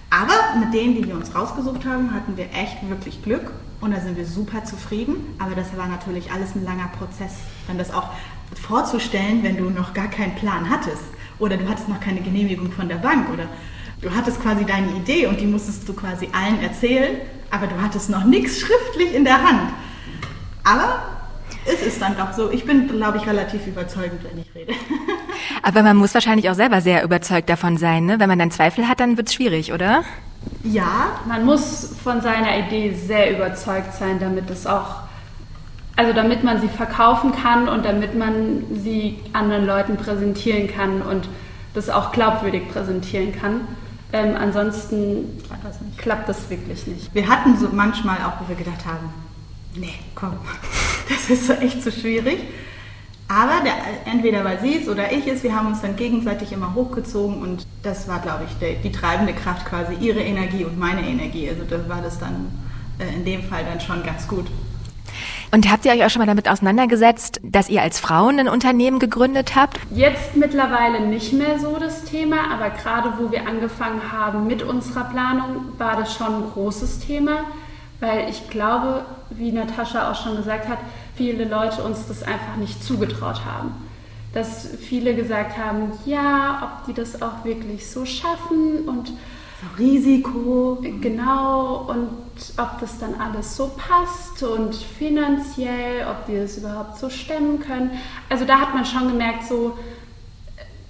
Aber 0.09 0.59
mit 0.59 0.73
denen, 0.73 0.95
die 0.95 1.05
wir 1.05 1.15
uns 1.15 1.35
rausgesucht 1.35 1.85
haben, 1.85 2.13
hatten 2.13 2.37
wir 2.37 2.45
echt 2.53 2.87
wirklich 2.87 3.21
Glück 3.23 3.51
und 3.81 3.91
da 3.91 3.99
sind 3.99 4.15
wir 4.15 4.25
super 4.25 4.63
zufrieden. 4.63 5.15
Aber 5.39 5.55
das 5.55 5.75
war 5.75 5.87
natürlich 5.87 6.31
alles 6.31 6.55
ein 6.55 6.63
langer 6.63 6.89
Prozess, 6.97 7.33
dann 7.67 7.77
das 7.77 7.91
auch 7.91 8.09
vorzustellen, 8.55 9.43
wenn 9.43 9.57
du 9.57 9.69
noch 9.69 9.93
gar 9.93 10.07
keinen 10.07 10.35
Plan 10.35 10.69
hattest 10.69 11.03
oder 11.39 11.57
du 11.57 11.67
hattest 11.67 11.89
noch 11.89 11.99
keine 11.99 12.21
Genehmigung 12.21 12.71
von 12.71 12.87
der 12.87 12.95
Bank 12.95 13.29
oder 13.33 13.47
du 14.01 14.09
hattest 14.15 14.41
quasi 14.41 14.65
deine 14.65 14.91
Idee 14.95 15.27
und 15.27 15.41
die 15.41 15.47
musstest 15.47 15.89
du 15.89 15.93
quasi 15.93 16.29
allen 16.31 16.61
erzählen, 16.61 17.17
aber 17.49 17.67
du 17.67 17.81
hattest 17.81 18.09
noch 18.09 18.23
nichts 18.23 18.59
schriftlich 18.59 19.13
in 19.13 19.23
der 19.23 19.41
Hand. 19.41 19.71
Aber 20.67 20.99
es 21.65 21.81
ist 21.81 22.01
dann 22.01 22.17
doch 22.17 22.33
so. 22.33 22.51
Ich 22.51 22.65
bin, 22.65 22.87
glaube 22.87 23.17
ich, 23.17 23.27
relativ 23.27 23.65
überzeugend, 23.67 24.21
wenn 24.23 24.39
ich 24.41 24.53
rede. 24.53 24.73
Aber 25.63 25.81
man 25.81 25.95
muss 25.95 26.13
wahrscheinlich 26.13 26.49
auch 26.49 26.55
selber 26.55 26.81
sehr 26.81 27.03
überzeugt 27.03 27.49
davon 27.49 27.77
sein. 27.77 28.05
Ne? 28.05 28.19
Wenn 28.19 28.27
man 28.27 28.39
dann 28.39 28.51
Zweifel 28.51 28.87
hat, 28.87 28.99
dann 28.99 29.17
wird 29.17 29.27
es 29.27 29.33
schwierig, 29.33 29.71
oder? 29.71 30.03
Ja, 30.63 31.19
man 31.25 31.45
muss 31.45 31.95
von 32.03 32.21
seiner 32.21 32.57
Idee 32.59 32.93
sehr 32.93 33.35
überzeugt 33.35 33.93
sein, 33.93 34.19
damit 34.19 34.49
es 34.49 34.67
auch, 34.67 34.97
also 35.95 36.13
damit 36.13 36.43
man 36.43 36.59
sie 36.59 36.69
verkaufen 36.69 37.33
kann 37.33 37.69
und 37.69 37.85
damit 37.85 38.15
man 38.15 38.65
sie 38.83 39.19
anderen 39.33 39.65
Leuten 39.65 39.97
präsentieren 39.97 40.67
kann 40.67 41.01
und 41.01 41.29
das 41.73 41.89
auch 41.89 42.11
glaubwürdig 42.11 42.69
präsentieren 42.69 43.33
kann. 43.33 43.61
Ähm, 44.13 44.35
ansonsten 44.39 45.41
klappt 45.97 46.29
das 46.29 46.49
wirklich 46.49 46.87
nicht. 46.87 47.13
Wir 47.13 47.27
hatten 47.27 47.57
so 47.57 47.69
manchmal 47.71 48.17
auch, 48.17 48.41
wo 48.41 48.47
wir 48.47 48.55
gedacht 48.55 48.85
haben, 48.85 49.09
nee, 49.79 49.95
komm, 50.15 50.37
das 51.09 51.29
ist 51.29 51.47
so 51.47 51.53
echt 51.53 51.81
zu 51.83 51.91
so 51.91 52.01
schwierig. 52.01 52.39
Aber 53.29 53.61
der, 53.63 53.73
entweder 54.11 54.45
weil 54.45 54.59
sie 54.61 54.77
es 54.81 54.87
oder 54.87 55.11
ich 55.11 55.27
es, 55.27 55.43
wir 55.43 55.53
haben 55.53 55.67
uns 55.67 55.81
dann 55.81 55.97
gegenseitig 55.97 56.53
immer 56.53 56.73
hochgezogen 56.73 57.41
und 57.41 57.67
das 57.83 58.07
war, 58.07 58.19
glaube 58.19 58.45
ich, 58.45 58.57
die, 58.57 58.81
die 58.81 58.91
treibende 58.91 59.33
Kraft 59.33 59.65
quasi, 59.65 59.95
ihre 59.99 60.21
Energie 60.21 60.63
und 60.63 60.79
meine 60.79 61.05
Energie. 61.05 61.49
Also 61.49 61.63
da 61.69 61.89
war 61.89 62.01
das 62.01 62.19
dann 62.19 62.51
äh, 62.99 63.13
in 63.13 63.25
dem 63.25 63.43
Fall 63.43 63.65
dann 63.65 63.81
schon 63.81 64.01
ganz 64.03 64.27
gut. 64.27 64.45
Und 65.51 65.69
habt 65.71 65.85
ihr 65.85 65.91
euch 65.91 66.05
auch 66.05 66.09
schon 66.09 66.21
mal 66.21 66.25
damit 66.25 66.49
auseinandergesetzt, 66.49 67.39
dass 67.43 67.69
ihr 67.69 67.81
als 67.81 67.99
Frauen 67.99 68.39
ein 68.39 68.47
Unternehmen 68.47 68.99
gegründet 68.99 69.55
habt? 69.55 69.79
Jetzt 69.91 70.35
mittlerweile 70.35 71.01
nicht 71.07 71.33
mehr 71.33 71.59
so 71.59 71.77
das 71.79 72.03
Thema, 72.03 72.51
aber 72.51 72.69
gerade 72.69 73.13
wo 73.17 73.31
wir 73.31 73.47
angefangen 73.47 74.11
haben 74.11 74.47
mit 74.47 74.63
unserer 74.63 75.05
Planung, 75.05 75.65
war 75.77 75.95
das 75.95 76.13
schon 76.13 76.27
ein 76.27 76.43
großes 76.53 76.99
Thema, 76.99 77.45
weil 77.99 78.29
ich 78.29 78.49
glaube, 78.49 79.05
wie 79.29 79.51
Natascha 79.51 80.11
auch 80.11 80.15
schon 80.15 80.37
gesagt 80.37 80.67
hat, 80.67 80.79
viele 81.15 81.45
Leute 81.45 81.83
uns 81.83 82.07
das 82.07 82.23
einfach 82.23 82.55
nicht 82.57 82.83
zugetraut 82.83 83.41
haben. 83.45 83.71
Dass 84.33 84.67
viele 84.79 85.15
gesagt 85.15 85.57
haben, 85.57 85.93
ja, 86.05 86.61
ob 86.79 86.85
die 86.85 86.93
das 86.93 87.21
auch 87.21 87.43
wirklich 87.43 87.89
so 87.89 88.05
schaffen 88.05 88.87
und 88.87 89.07
so 89.07 89.67
Risiko. 89.79 90.77
Genau, 91.01 91.87
und 91.87 92.09
ob 92.57 92.79
das 92.79 92.99
dann 92.99 93.15
alles 93.19 93.55
so 93.55 93.71
passt 93.75 94.43
und 94.43 94.75
finanziell, 94.75 96.05
ob 96.09 96.27
die 96.27 96.35
das 96.35 96.57
überhaupt 96.57 96.97
so 96.99 97.09
stemmen 97.09 97.59
können. 97.59 97.91
Also 98.29 98.45
da 98.45 98.59
hat 98.59 98.75
man 98.75 98.85
schon 98.85 99.07
gemerkt, 99.07 99.45
so 99.45 99.77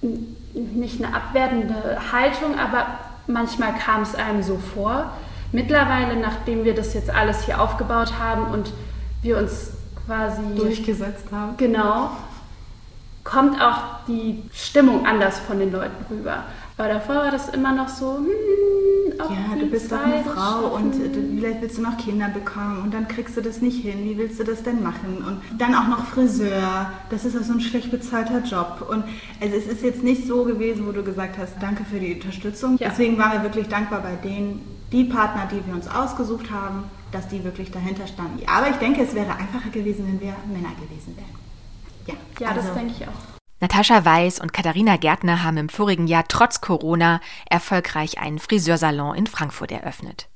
äh, 0.01 0.07
nicht 0.53 1.01
eine 1.01 1.15
abwertende 1.15 1.97
Haltung, 2.11 2.59
aber 2.59 2.85
manchmal 3.27 3.73
kam 3.75 4.01
es 4.01 4.15
einem 4.15 4.43
so 4.43 4.57
vor. 4.57 5.11
Mittlerweile, 5.51 6.19
nachdem 6.19 6.65
wir 6.65 6.75
das 6.75 6.93
jetzt 6.93 7.09
alles 7.09 7.43
hier 7.43 7.61
aufgebaut 7.61 8.13
haben 8.19 8.51
und 8.53 8.73
wir 9.21 9.37
uns 9.37 9.71
quasi 10.05 10.41
durchgesetzt 10.55 11.25
haben. 11.31 11.57
Genau. 11.57 12.11
Kommt 13.23 13.61
auch 13.61 14.05
die 14.07 14.43
Stimmung 14.53 15.05
anders 15.05 15.39
von 15.39 15.59
den 15.59 15.71
Leuten 15.71 16.05
rüber. 16.09 16.43
Aber 16.77 16.87
davor 16.87 17.15
war 17.15 17.31
das 17.31 17.49
immer 17.49 17.73
noch 17.73 17.89
so, 17.89 18.17
hm, 18.17 18.27
ja, 19.17 19.55
du 19.59 19.65
bist 19.65 19.91
doch 19.91 20.03
eine 20.03 20.23
Frau 20.23 20.75
und 20.75 20.93
äh, 20.93 21.09
vielleicht 21.37 21.61
willst 21.61 21.77
du 21.79 21.81
noch 21.81 21.97
Kinder 21.97 22.29
bekommen 22.29 22.83
und 22.83 22.93
dann 22.93 23.07
kriegst 23.07 23.35
du 23.35 23.41
das 23.41 23.61
nicht 23.61 23.81
hin. 23.81 24.03
Wie 24.03 24.17
willst 24.17 24.39
du 24.39 24.43
das 24.43 24.63
denn 24.63 24.83
machen? 24.83 25.23
Und 25.27 25.41
dann 25.59 25.73
auch 25.73 25.87
noch 25.87 26.05
Friseur. 26.05 26.91
Das 27.09 27.25
ist 27.25 27.35
auch 27.35 27.43
so 27.43 27.53
ein 27.53 27.61
schlecht 27.61 27.89
bezahlter 27.89 28.43
Job. 28.43 28.87
Und 28.89 29.03
also 29.41 29.55
es 29.55 29.65
ist 29.65 29.81
jetzt 29.81 30.03
nicht 30.03 30.27
so 30.27 30.43
gewesen, 30.43 30.85
wo 30.87 30.91
du 30.91 31.03
gesagt 31.03 31.37
hast, 31.37 31.55
danke 31.59 31.83
für 31.83 31.99
die 31.99 32.13
Unterstützung. 32.13 32.77
Ja. 32.79 32.89
Deswegen 32.89 33.17
waren 33.17 33.33
wir 33.33 33.43
wirklich 33.43 33.67
dankbar 33.67 34.01
bei 34.01 34.15
denen, 34.15 34.61
die 34.91 35.03
Partner, 35.03 35.47
die 35.51 35.65
wir 35.65 35.73
uns 35.73 35.87
ausgesucht 35.87 36.49
haben, 36.51 36.85
dass 37.11 37.27
die 37.27 37.43
wirklich 37.43 37.71
dahinter 37.71 38.07
standen. 38.07 38.47
Aber 38.47 38.69
ich 38.69 38.77
denke, 38.77 39.01
es 39.01 39.13
wäre 39.15 39.35
einfacher 39.35 39.69
gewesen, 39.69 40.07
wenn 40.07 40.21
wir 40.21 40.35
Männer 40.47 40.73
gewesen 40.75 41.15
wären. 41.15 41.37
Ja, 42.05 42.13
ja 42.39 42.49
also, 42.49 42.67
das 42.67 42.73
denke 42.75 42.93
ich 42.97 43.07
auch. 43.07 43.37
Natascha 43.59 44.05
Weiß 44.05 44.39
und 44.39 44.53
Katharina 44.53 44.97
Gärtner 44.97 45.43
haben 45.43 45.57
im 45.57 45.69
vorigen 45.69 46.07
Jahr 46.07 46.25
trotz 46.27 46.61
Corona 46.61 47.21
erfolgreich 47.49 48.19
einen 48.19 48.37
Friseursalon 48.37 49.15
in 49.15 49.27
Frankfurt 49.27 49.71
eröffnet. 49.71 50.27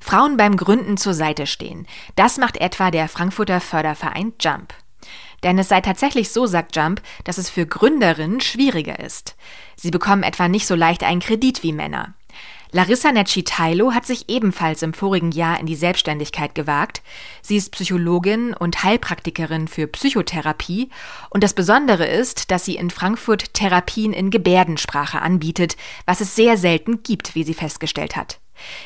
Frauen 0.00 0.36
beim 0.36 0.56
Gründen 0.56 0.96
zur 0.96 1.14
Seite 1.14 1.46
stehen. 1.46 1.86
Das 2.16 2.38
macht 2.38 2.56
etwa 2.58 2.90
der 2.90 3.08
Frankfurter 3.08 3.60
Förderverein 3.60 4.32
Jump. 4.40 4.72
Denn 5.42 5.58
es 5.58 5.68
sei 5.68 5.80
tatsächlich 5.80 6.30
so, 6.30 6.46
sagt 6.46 6.76
Jump, 6.76 7.02
dass 7.24 7.38
es 7.38 7.50
für 7.50 7.66
Gründerinnen 7.66 8.40
schwieriger 8.40 9.00
ist. 9.00 9.36
Sie 9.76 9.90
bekommen 9.90 10.22
etwa 10.22 10.48
nicht 10.48 10.66
so 10.66 10.74
leicht 10.74 11.02
einen 11.02 11.20
Kredit 11.20 11.62
wie 11.62 11.72
Männer. 11.72 12.14
Larissa 12.72 13.10
Necci-Tailo 13.10 13.92
hat 13.92 14.06
sich 14.06 14.28
ebenfalls 14.28 14.82
im 14.82 14.94
vorigen 14.94 15.32
Jahr 15.32 15.58
in 15.58 15.66
die 15.66 15.74
Selbstständigkeit 15.74 16.54
gewagt. 16.54 17.02
Sie 17.42 17.56
ist 17.56 17.72
Psychologin 17.72 18.54
und 18.54 18.84
Heilpraktikerin 18.84 19.66
für 19.66 19.88
Psychotherapie 19.88 20.90
und 21.30 21.42
das 21.42 21.54
Besondere 21.54 22.06
ist, 22.06 22.50
dass 22.50 22.64
sie 22.64 22.76
in 22.76 22.90
Frankfurt 22.90 23.54
Therapien 23.54 24.12
in 24.12 24.30
Gebärdensprache 24.30 25.20
anbietet, 25.20 25.76
was 26.06 26.20
es 26.20 26.36
sehr 26.36 26.56
selten 26.56 27.02
gibt, 27.02 27.34
wie 27.34 27.42
sie 27.42 27.54
festgestellt 27.54 28.14
hat. 28.14 28.38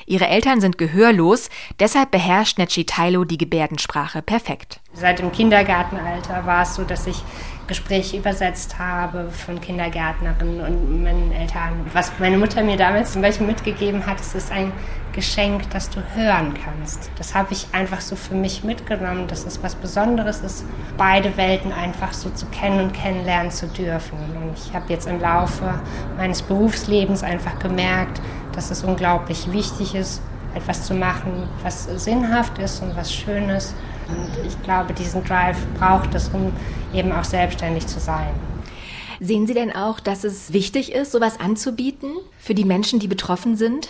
Ihre 0.06 0.28
Eltern 0.28 0.60
sind 0.60 0.78
gehörlos, 0.78 1.50
deshalb 1.78 2.10
beherrscht 2.10 2.58
Necci-Tailo 2.58 3.24
die 3.24 3.38
Gebärdensprache 3.38 4.22
perfekt. 4.22 4.80
Seit 4.96 5.18
dem 5.18 5.32
Kindergartenalter 5.32 6.46
war 6.46 6.62
es 6.62 6.76
so, 6.76 6.84
dass 6.84 7.08
ich 7.08 7.22
Gespräche 7.66 8.18
übersetzt 8.18 8.78
habe 8.78 9.28
von 9.30 9.60
Kindergärtnerinnen 9.60 10.60
und 10.60 11.02
meinen 11.02 11.32
Eltern. 11.32 11.84
Was 11.92 12.12
meine 12.20 12.38
Mutter 12.38 12.62
mir 12.62 12.76
damals 12.76 13.12
zum 13.12 13.22
Beispiel 13.22 13.46
mitgegeben 13.46 14.06
hat, 14.06 14.20
es 14.20 14.36
ist 14.36 14.52
ein 14.52 14.70
Geschenk, 15.12 15.68
das 15.70 15.90
du 15.90 16.00
hören 16.14 16.54
kannst. 16.62 17.10
Das 17.16 17.34
habe 17.34 17.52
ich 17.52 17.66
einfach 17.72 18.00
so 18.00 18.14
für 18.14 18.34
mich 18.34 18.62
mitgenommen, 18.62 19.26
dass 19.26 19.44
es 19.46 19.62
was 19.62 19.74
Besonderes 19.74 20.40
ist, 20.42 20.64
beide 20.96 21.36
Welten 21.36 21.72
einfach 21.72 22.12
so 22.12 22.30
zu 22.30 22.46
kennen 22.46 22.80
und 22.80 22.92
kennenlernen 22.92 23.50
zu 23.50 23.66
dürfen. 23.66 24.18
Und 24.36 24.56
ich 24.56 24.74
habe 24.74 24.92
jetzt 24.92 25.08
im 25.08 25.20
Laufe 25.20 25.74
meines 26.16 26.42
Berufslebens 26.42 27.22
einfach 27.24 27.58
gemerkt, 27.58 28.20
dass 28.52 28.70
es 28.70 28.84
unglaublich 28.84 29.50
wichtig 29.50 29.96
ist, 29.96 30.22
etwas 30.54 30.84
zu 30.84 30.94
machen, 30.94 31.48
was 31.64 31.84
sinnhaft 31.84 32.58
ist 32.58 32.80
und 32.82 32.94
was 32.96 33.12
Schönes. 33.12 33.74
Und 34.08 34.46
ich 34.46 34.60
glaube, 34.62 34.92
diesen 34.94 35.24
Drive 35.24 35.58
braucht 35.78 36.14
es, 36.14 36.28
um 36.28 36.52
eben 36.92 37.12
auch 37.12 37.24
selbstständig 37.24 37.86
zu 37.86 38.00
sein. 38.00 38.32
Sehen 39.20 39.46
Sie 39.46 39.54
denn 39.54 39.74
auch, 39.74 40.00
dass 40.00 40.24
es 40.24 40.52
wichtig 40.52 40.92
ist, 40.92 41.12
sowas 41.12 41.38
anzubieten 41.40 42.10
für 42.38 42.54
die 42.54 42.64
Menschen, 42.64 42.98
die 42.98 43.08
betroffen 43.08 43.56
sind? 43.56 43.88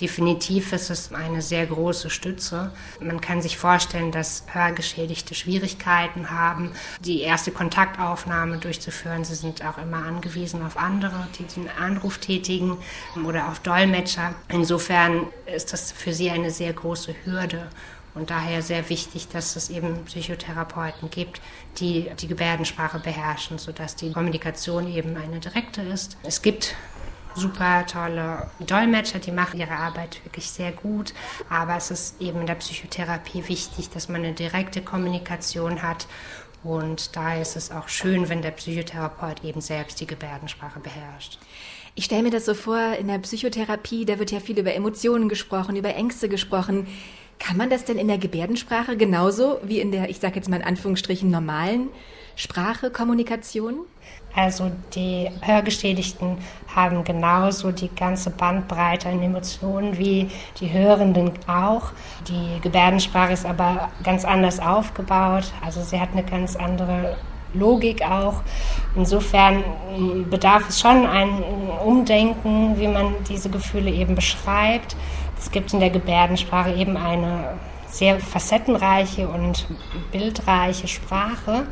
Definitiv 0.00 0.72
ist 0.72 0.88
es 0.88 1.12
eine 1.12 1.42
sehr 1.42 1.66
große 1.66 2.08
Stütze. 2.08 2.72
Man 3.00 3.20
kann 3.20 3.42
sich 3.42 3.58
vorstellen, 3.58 4.12
dass 4.12 4.44
Hörgeschädigte 4.50 5.34
Schwierigkeiten 5.34 6.30
haben, 6.30 6.72
die 7.04 7.20
erste 7.20 7.50
Kontaktaufnahme 7.50 8.56
durchzuführen. 8.56 9.24
Sie 9.24 9.34
sind 9.34 9.62
auch 9.62 9.76
immer 9.76 9.98
angewiesen 9.98 10.64
auf 10.64 10.78
andere, 10.78 11.26
die 11.38 11.44
den 11.44 11.68
Anruf 11.78 12.16
tätigen 12.16 12.78
oder 13.26 13.48
auf 13.48 13.58
Dolmetscher. 13.60 14.34
Insofern 14.48 15.26
ist 15.44 15.74
das 15.74 15.92
für 15.92 16.14
sie 16.14 16.30
eine 16.30 16.50
sehr 16.50 16.72
große 16.72 17.14
Hürde. 17.24 17.68
Und 18.14 18.30
daher 18.30 18.62
sehr 18.62 18.88
wichtig, 18.88 19.28
dass 19.28 19.56
es 19.56 19.70
eben 19.70 20.04
Psychotherapeuten 20.04 21.10
gibt, 21.10 21.40
die 21.78 22.10
die 22.18 22.26
Gebärdensprache 22.26 22.98
beherrschen, 22.98 23.58
sodass 23.58 23.96
die 23.96 24.12
Kommunikation 24.12 24.92
eben 24.92 25.16
eine 25.16 25.38
direkte 25.38 25.82
ist. 25.82 26.16
Es 26.24 26.42
gibt 26.42 26.74
super 27.34 27.86
tolle 27.86 28.50
Dolmetscher, 28.60 29.20
die 29.20 29.30
machen 29.30 29.60
ihre 29.60 29.76
Arbeit 29.76 30.24
wirklich 30.24 30.50
sehr 30.50 30.72
gut. 30.72 31.14
Aber 31.48 31.76
es 31.76 31.90
ist 31.90 32.20
eben 32.20 32.40
in 32.40 32.46
der 32.46 32.56
Psychotherapie 32.56 33.46
wichtig, 33.48 33.90
dass 33.90 34.08
man 34.08 34.24
eine 34.24 34.32
direkte 34.32 34.82
Kommunikation 34.82 35.82
hat. 35.82 36.06
Und 36.62 37.16
daher 37.16 37.40
ist 37.40 37.56
es 37.56 37.70
auch 37.70 37.88
schön, 37.88 38.28
wenn 38.28 38.42
der 38.42 38.50
Psychotherapeut 38.50 39.44
eben 39.44 39.60
selbst 39.60 40.00
die 40.00 40.06
Gebärdensprache 40.06 40.80
beherrscht. 40.80 41.38
Ich 41.94 42.04
stelle 42.04 42.22
mir 42.22 42.30
das 42.30 42.44
so 42.44 42.54
vor, 42.54 42.94
in 42.98 43.08
der 43.08 43.18
Psychotherapie, 43.18 44.04
da 44.04 44.18
wird 44.18 44.30
ja 44.30 44.40
viel 44.40 44.58
über 44.58 44.74
Emotionen 44.74 45.28
gesprochen, 45.28 45.76
über 45.76 45.94
Ängste 45.94 46.28
gesprochen. 46.28 46.86
Kann 47.40 47.56
man 47.56 47.70
das 47.70 47.84
denn 47.84 47.98
in 47.98 48.06
der 48.06 48.18
Gebärdensprache 48.18 48.96
genauso 48.96 49.58
wie 49.64 49.80
in 49.80 49.90
der, 49.90 50.10
ich 50.10 50.20
sage 50.20 50.36
jetzt 50.36 50.48
mal 50.48 50.56
in 50.56 50.62
Anführungsstrichen, 50.62 51.30
normalen 51.30 51.88
Sprache, 52.36 52.90
Kommunikation? 52.90 53.80
Also 54.34 54.70
die 54.94 55.28
Hörgeschädigten 55.40 56.36
haben 56.72 57.02
genauso 57.02 57.72
die 57.72 57.88
ganze 57.88 58.30
Bandbreite 58.30 59.08
an 59.08 59.22
Emotionen 59.22 59.98
wie 59.98 60.28
die 60.60 60.70
Hörenden 60.70 61.32
auch. 61.48 61.90
Die 62.28 62.60
Gebärdensprache 62.60 63.32
ist 63.32 63.46
aber 63.46 63.88
ganz 64.04 64.24
anders 64.24 64.60
aufgebaut. 64.60 65.50
Also 65.64 65.82
sie 65.82 65.98
hat 65.98 66.10
eine 66.12 66.22
ganz 66.22 66.54
andere 66.54 67.16
Logik 67.54 68.02
auch. 68.02 68.42
Insofern 68.94 69.64
bedarf 70.30 70.68
es 70.68 70.78
schon 70.78 71.06
ein 71.06 71.42
Umdenken, 71.84 72.78
wie 72.78 72.86
man 72.86 73.14
diese 73.28 73.50
Gefühle 73.50 73.90
eben 73.90 74.14
beschreibt. 74.14 74.94
Es 75.40 75.50
gibt 75.50 75.72
in 75.72 75.80
der 75.80 75.90
Gebärdensprache 75.90 76.72
eben 76.74 76.96
eine 76.96 77.58
sehr 77.88 78.20
facettenreiche 78.20 79.26
und 79.28 79.66
bildreiche 80.12 80.86
Sprache 80.86 81.66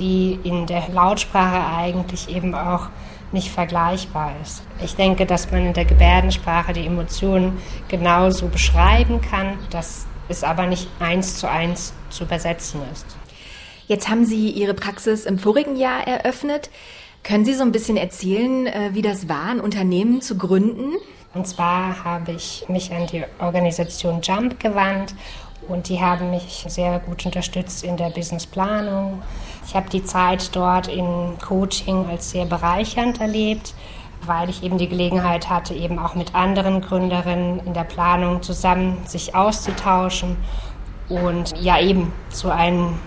die 0.00 0.38
in 0.42 0.66
der 0.66 0.88
Lautsprache 0.88 1.76
eigentlich 1.76 2.34
eben 2.34 2.54
auch 2.54 2.88
nicht 3.32 3.50
vergleichbar 3.50 4.32
ist. 4.42 4.62
Ich 4.82 4.96
denke, 4.96 5.26
dass 5.26 5.50
man 5.52 5.66
in 5.66 5.72
der 5.72 5.84
Gebärdensprache 5.84 6.72
die 6.72 6.86
Emotionen 6.86 7.58
genauso 7.88 8.48
beschreiben 8.48 9.20
kann, 9.20 9.58
dass 9.70 10.06
es 10.28 10.42
aber 10.42 10.66
nicht 10.66 10.88
eins 10.98 11.38
zu 11.38 11.48
eins 11.48 11.92
zu 12.08 12.24
übersetzen 12.24 12.80
ist. 12.92 13.06
Jetzt 13.86 14.08
haben 14.08 14.24
Sie 14.24 14.50
Ihre 14.50 14.74
Praxis 14.74 15.26
im 15.26 15.38
vorigen 15.38 15.76
Jahr 15.76 16.06
eröffnet. 16.06 16.70
Können 17.22 17.44
Sie 17.44 17.54
so 17.54 17.62
ein 17.62 17.72
bisschen 17.72 17.96
erzählen, 17.96 18.66
äh, 18.66 18.90
wie 18.92 19.02
das 19.02 19.28
war, 19.28 19.50
ein 19.50 19.60
Unternehmen 19.60 20.22
zu 20.22 20.38
gründen? 20.38 20.94
Und 21.32 21.46
zwar 21.46 22.02
habe 22.04 22.32
ich 22.32 22.64
mich 22.68 22.92
an 22.92 23.06
die 23.06 23.24
Organisation 23.38 24.20
Jump 24.20 24.58
gewandt 24.58 25.14
und 25.68 25.88
die 25.88 26.00
haben 26.00 26.30
mich 26.30 26.64
sehr 26.66 26.98
gut 26.98 27.24
unterstützt 27.24 27.84
in 27.84 27.96
der 27.96 28.10
Businessplanung. 28.10 29.22
Ich 29.64 29.76
habe 29.76 29.88
die 29.90 30.02
Zeit 30.02 30.54
dort 30.56 30.88
in 30.88 31.36
Coaching 31.38 32.06
als 32.06 32.30
sehr 32.30 32.46
bereichernd 32.46 33.20
erlebt, 33.20 33.74
weil 34.26 34.50
ich 34.50 34.64
eben 34.64 34.76
die 34.76 34.88
Gelegenheit 34.88 35.48
hatte, 35.48 35.72
eben 35.74 36.00
auch 36.00 36.16
mit 36.16 36.34
anderen 36.34 36.80
Gründerinnen 36.80 37.60
in 37.64 37.74
der 37.74 37.84
Planung 37.84 38.42
zusammen 38.42 38.98
sich 39.06 39.34
auszutauschen 39.34 40.36
und 41.08 41.56
ja 41.60 41.80
eben 41.80 42.12
so, 42.30 42.50
ein, 42.50 42.98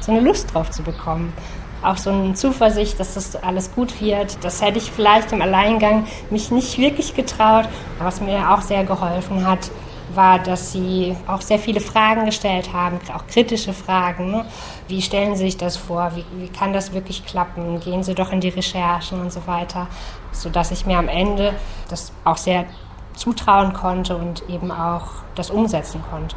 so 0.00 0.12
eine 0.12 0.22
Lust 0.22 0.54
drauf 0.54 0.70
zu 0.70 0.82
bekommen 0.82 1.34
auch 1.82 1.96
so 1.96 2.10
eine 2.10 2.34
Zuversicht, 2.34 2.98
dass 2.98 3.14
das 3.14 3.36
alles 3.36 3.72
gut 3.74 4.00
wird. 4.00 4.42
Das 4.44 4.62
hätte 4.62 4.78
ich 4.78 4.90
vielleicht 4.90 5.32
im 5.32 5.42
Alleingang 5.42 6.06
mich 6.30 6.50
nicht 6.50 6.78
wirklich 6.78 7.14
getraut, 7.14 7.68
was 7.98 8.20
mir 8.20 8.50
auch 8.50 8.62
sehr 8.62 8.84
geholfen 8.84 9.46
hat, 9.46 9.70
war, 10.14 10.38
dass 10.38 10.72
sie 10.72 11.16
auch 11.26 11.40
sehr 11.40 11.58
viele 11.58 11.80
Fragen 11.80 12.24
gestellt 12.24 12.72
haben, 12.72 12.98
auch 13.14 13.26
kritische 13.26 13.72
Fragen. 13.72 14.44
Wie 14.88 15.02
stellen 15.02 15.36
Sie 15.36 15.44
sich 15.44 15.56
das 15.56 15.76
vor? 15.76 16.12
Wie, 16.14 16.24
wie 16.40 16.48
kann 16.48 16.72
das 16.72 16.92
wirklich 16.92 17.24
klappen? 17.26 17.80
Gehen 17.80 18.02
Sie 18.02 18.14
doch 18.14 18.32
in 18.32 18.40
die 18.40 18.48
Recherchen 18.48 19.20
und 19.20 19.32
so 19.32 19.46
weiter, 19.46 19.88
sodass 20.32 20.70
ich 20.70 20.86
mir 20.86 20.98
am 20.98 21.08
Ende 21.08 21.54
das 21.88 22.12
auch 22.24 22.36
sehr 22.36 22.66
zutrauen 23.14 23.72
konnte 23.72 24.16
und 24.16 24.48
eben 24.48 24.70
auch 24.70 25.06
das 25.34 25.50
umsetzen 25.50 26.02
konnte. 26.10 26.36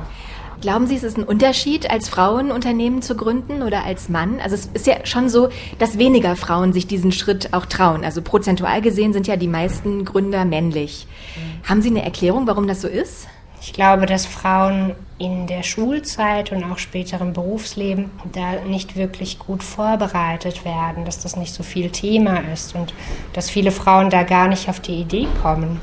Glauben 0.62 0.88
Sie, 0.88 0.96
es 0.98 1.04
ist 1.04 1.18
ein 1.18 1.24
Unterschied, 1.24 1.89
als 1.89 2.10
Frau 2.10 2.36
ein 2.36 2.51
Unternehmen 2.51 3.01
zu 3.01 3.16
gründen 3.16 3.63
oder 3.63 3.86
als 3.86 4.10
Mann? 4.10 4.42
Also 4.42 4.56
es 4.56 4.66
ist 4.66 4.88
ja 4.88 5.06
schon 5.06 5.30
so, 5.30 5.48
dass 5.78 5.98
weniger 5.98 6.36
Frauen 6.36 6.74
sich 6.74 6.86
diesen 6.86 7.13
Schritt 7.13 7.54
auch 7.54 7.66
trauen. 7.66 8.04
Also 8.04 8.22
prozentual 8.22 8.82
gesehen 8.82 9.13
sind 9.13 9.25
ja 9.25 9.38
die 9.38 9.48
meisten 9.48 10.04
Gründer 10.04 10.44
männlich. 10.44 11.08
Mhm. 11.36 11.70
Haben 11.70 11.82
Sie 11.82 11.89
eine 11.89 12.04
Erklärung, 12.04 12.46
warum 12.46 12.68
das 12.68 12.82
so 12.82 12.89
ist? 12.89 13.28
Ich 13.62 13.72
glaube, 13.72 14.06
dass 14.06 14.25
Frauen 14.25 14.96
in 15.18 15.48
der 15.48 15.63
Schulzeit 15.63 16.51
und 16.51 16.66
auch 16.66 16.78
später 16.78 17.22
im 17.22 17.32
Berufsleben 17.32 18.12
da 18.34 18.60
nicht 18.66 18.98
wirklich 18.98 19.39
gut 19.39 19.63
vorbereitet 19.63 20.66
werden, 20.66 21.06
dass 21.06 21.20
das 21.20 21.38
nicht 21.38 21.54
so 21.54 21.63
viel 21.63 21.89
Thema 21.89 22.39
ist 22.54 22.75
und 22.75 22.94
dass 23.32 23.50
viele 23.50 23.72
Frauen 23.72 24.10
da 24.10 24.24
gar 24.24 24.50
nicht 24.50 24.68
auf 24.68 24.82
die 24.82 25.00
Idee 25.00 25.28
kommen. 25.42 25.80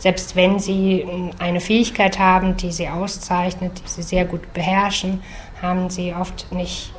Selbst 0.00 0.34
wenn 0.34 0.58
sie 0.58 1.06
eine 1.38 1.60
Fähigkeit 1.60 2.18
haben, 2.18 2.56
die 2.56 2.72
sie 2.72 2.88
auszeichnet, 2.88 3.82
die 3.84 3.88
sie 3.88 4.02
sehr 4.02 4.24
gut 4.24 4.54
beherrschen, 4.54 5.22
haben 5.60 5.90
sie 5.90 6.14
oft 6.18 6.50
nicht 6.52 6.90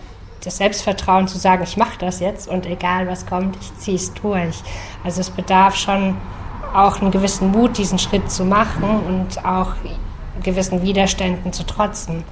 das 0.43 0.57
Selbstvertrauen 0.57 1.27
zu 1.27 1.39
sagen, 1.39 1.63
ich 1.63 1.77
mache 1.77 1.97
das 1.97 2.19
jetzt 2.19 2.47
und 2.47 2.67
egal 2.67 3.07
was 3.07 3.25
kommt, 3.25 3.57
ich 3.59 3.75
ziehe 3.79 3.97
es 3.97 4.13
durch. 4.13 4.55
Also 5.03 5.21
es 5.21 5.31
bedarf 5.31 5.75
schon 5.75 6.15
auch 6.75 7.01
einen 7.01 7.09
gewissen 7.09 7.49
Mut, 7.49 7.79
diesen 7.79 7.97
Schritt 7.97 8.31
zu 8.31 8.45
machen 8.45 8.83
und 9.07 9.43
auch 9.43 9.73
gewissen 10.43 10.83
Widerständen 10.83 11.53
zu 11.53 11.65
trotzen. 11.65 12.23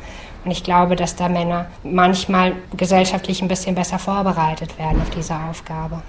Und 0.46 0.52
ich 0.52 0.64
glaube, 0.64 0.96
dass 0.96 1.16
da 1.16 1.30
Männer 1.30 1.66
manchmal 1.84 2.54
gesellschaftlich 2.78 3.42
ein 3.42 3.48
bisschen 3.48 3.74
besser 3.74 3.98
vorbereitet 3.98 4.78
werden 4.78 5.02
auf 5.02 5.10
diese 5.10 5.36
Aufgabe. 5.36 6.04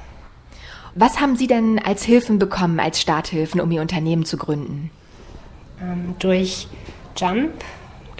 Was 0.95 1.21
haben 1.21 1.37
Sie 1.37 1.47
denn 1.47 1.79
als 1.79 2.03
Hilfen 2.05 2.39
bekommen, 2.39 2.81
als 2.81 3.01
Starthilfen, 3.01 3.61
um 3.61 3.71
Ihr 3.71 3.81
Unternehmen 3.81 4.25
zu 4.25 4.37
gründen? 4.37 4.91
ähm, 5.83 6.15
durch 6.19 6.69
Jump 7.17 7.53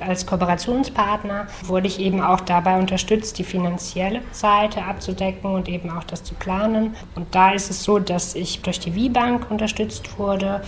als 0.01 0.25
Kooperationspartner 0.25 1.47
wurde 1.65 1.87
ich 1.87 2.01
eben 2.01 2.23
auch 2.23 2.41
dabei 2.41 2.79
unterstützt, 2.79 3.39
die 3.39 3.45
finanzielle 3.45 4.23
Seite 4.33 4.83
abzudecken 4.83 5.51
und 5.53 5.69
eben 5.69 5.91
auch 5.91 6.05
das 6.05 6.25
zu 6.25 6.35
planen. 6.35 6.97
Und 7.15 7.35
da 7.35 7.51
ist 7.53 7.71
es 7.71 7.85
so, 7.85 7.99
dass 7.99 8.35
ich 8.35 8.63
durch 8.63 8.81
die 8.81 8.95
WieBank 8.95 9.51
unterstützt 9.51 10.19
wurde. 10.19 10.63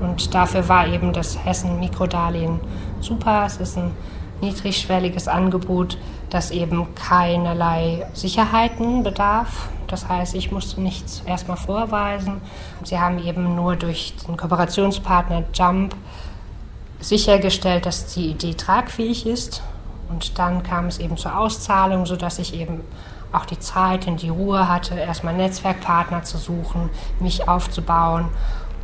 Und 0.00 0.32
dafür 0.32 0.68
war 0.68 0.86
eben 0.86 1.12
das 1.12 1.44
Hessen 1.44 1.80
Mikrodarlehen 1.80 2.60
super. 3.00 3.44
Es 3.46 3.56
ist 3.56 3.76
ein 3.76 3.90
niedrigschwelliges 4.40 5.28
Angebot, 5.28 5.98
das 6.30 6.50
eben 6.50 6.94
keinerlei 6.94 8.06
Sicherheiten 8.12 9.02
bedarf. 9.02 9.68
Das 9.86 10.08
heißt, 10.08 10.34
ich 10.34 10.52
musste 10.52 10.80
nichts 10.80 11.22
erstmal 11.26 11.56
vorweisen. 11.56 12.40
Sie 12.84 12.98
haben 12.98 13.18
eben 13.24 13.54
nur 13.56 13.76
durch 13.76 14.14
den 14.26 14.36
Kooperationspartner 14.36 15.44
Jump 15.54 15.96
sichergestellt, 17.00 17.86
dass 17.86 18.14
die 18.14 18.30
Idee 18.30 18.54
tragfähig 18.54 19.26
ist. 19.26 19.62
Und 20.10 20.38
dann 20.38 20.62
kam 20.62 20.86
es 20.86 20.98
eben 20.98 21.16
zur 21.16 21.38
Auszahlung, 21.38 22.06
sodass 22.06 22.38
ich 22.38 22.54
eben 22.54 22.80
auch 23.32 23.44
die 23.44 23.58
Zeit 23.58 24.06
und 24.06 24.22
die 24.22 24.30
Ruhe 24.30 24.68
hatte, 24.68 24.98
erstmal 24.98 25.34
Netzwerkpartner 25.34 26.22
zu 26.22 26.38
suchen, 26.38 26.88
mich 27.20 27.46
aufzubauen 27.48 28.26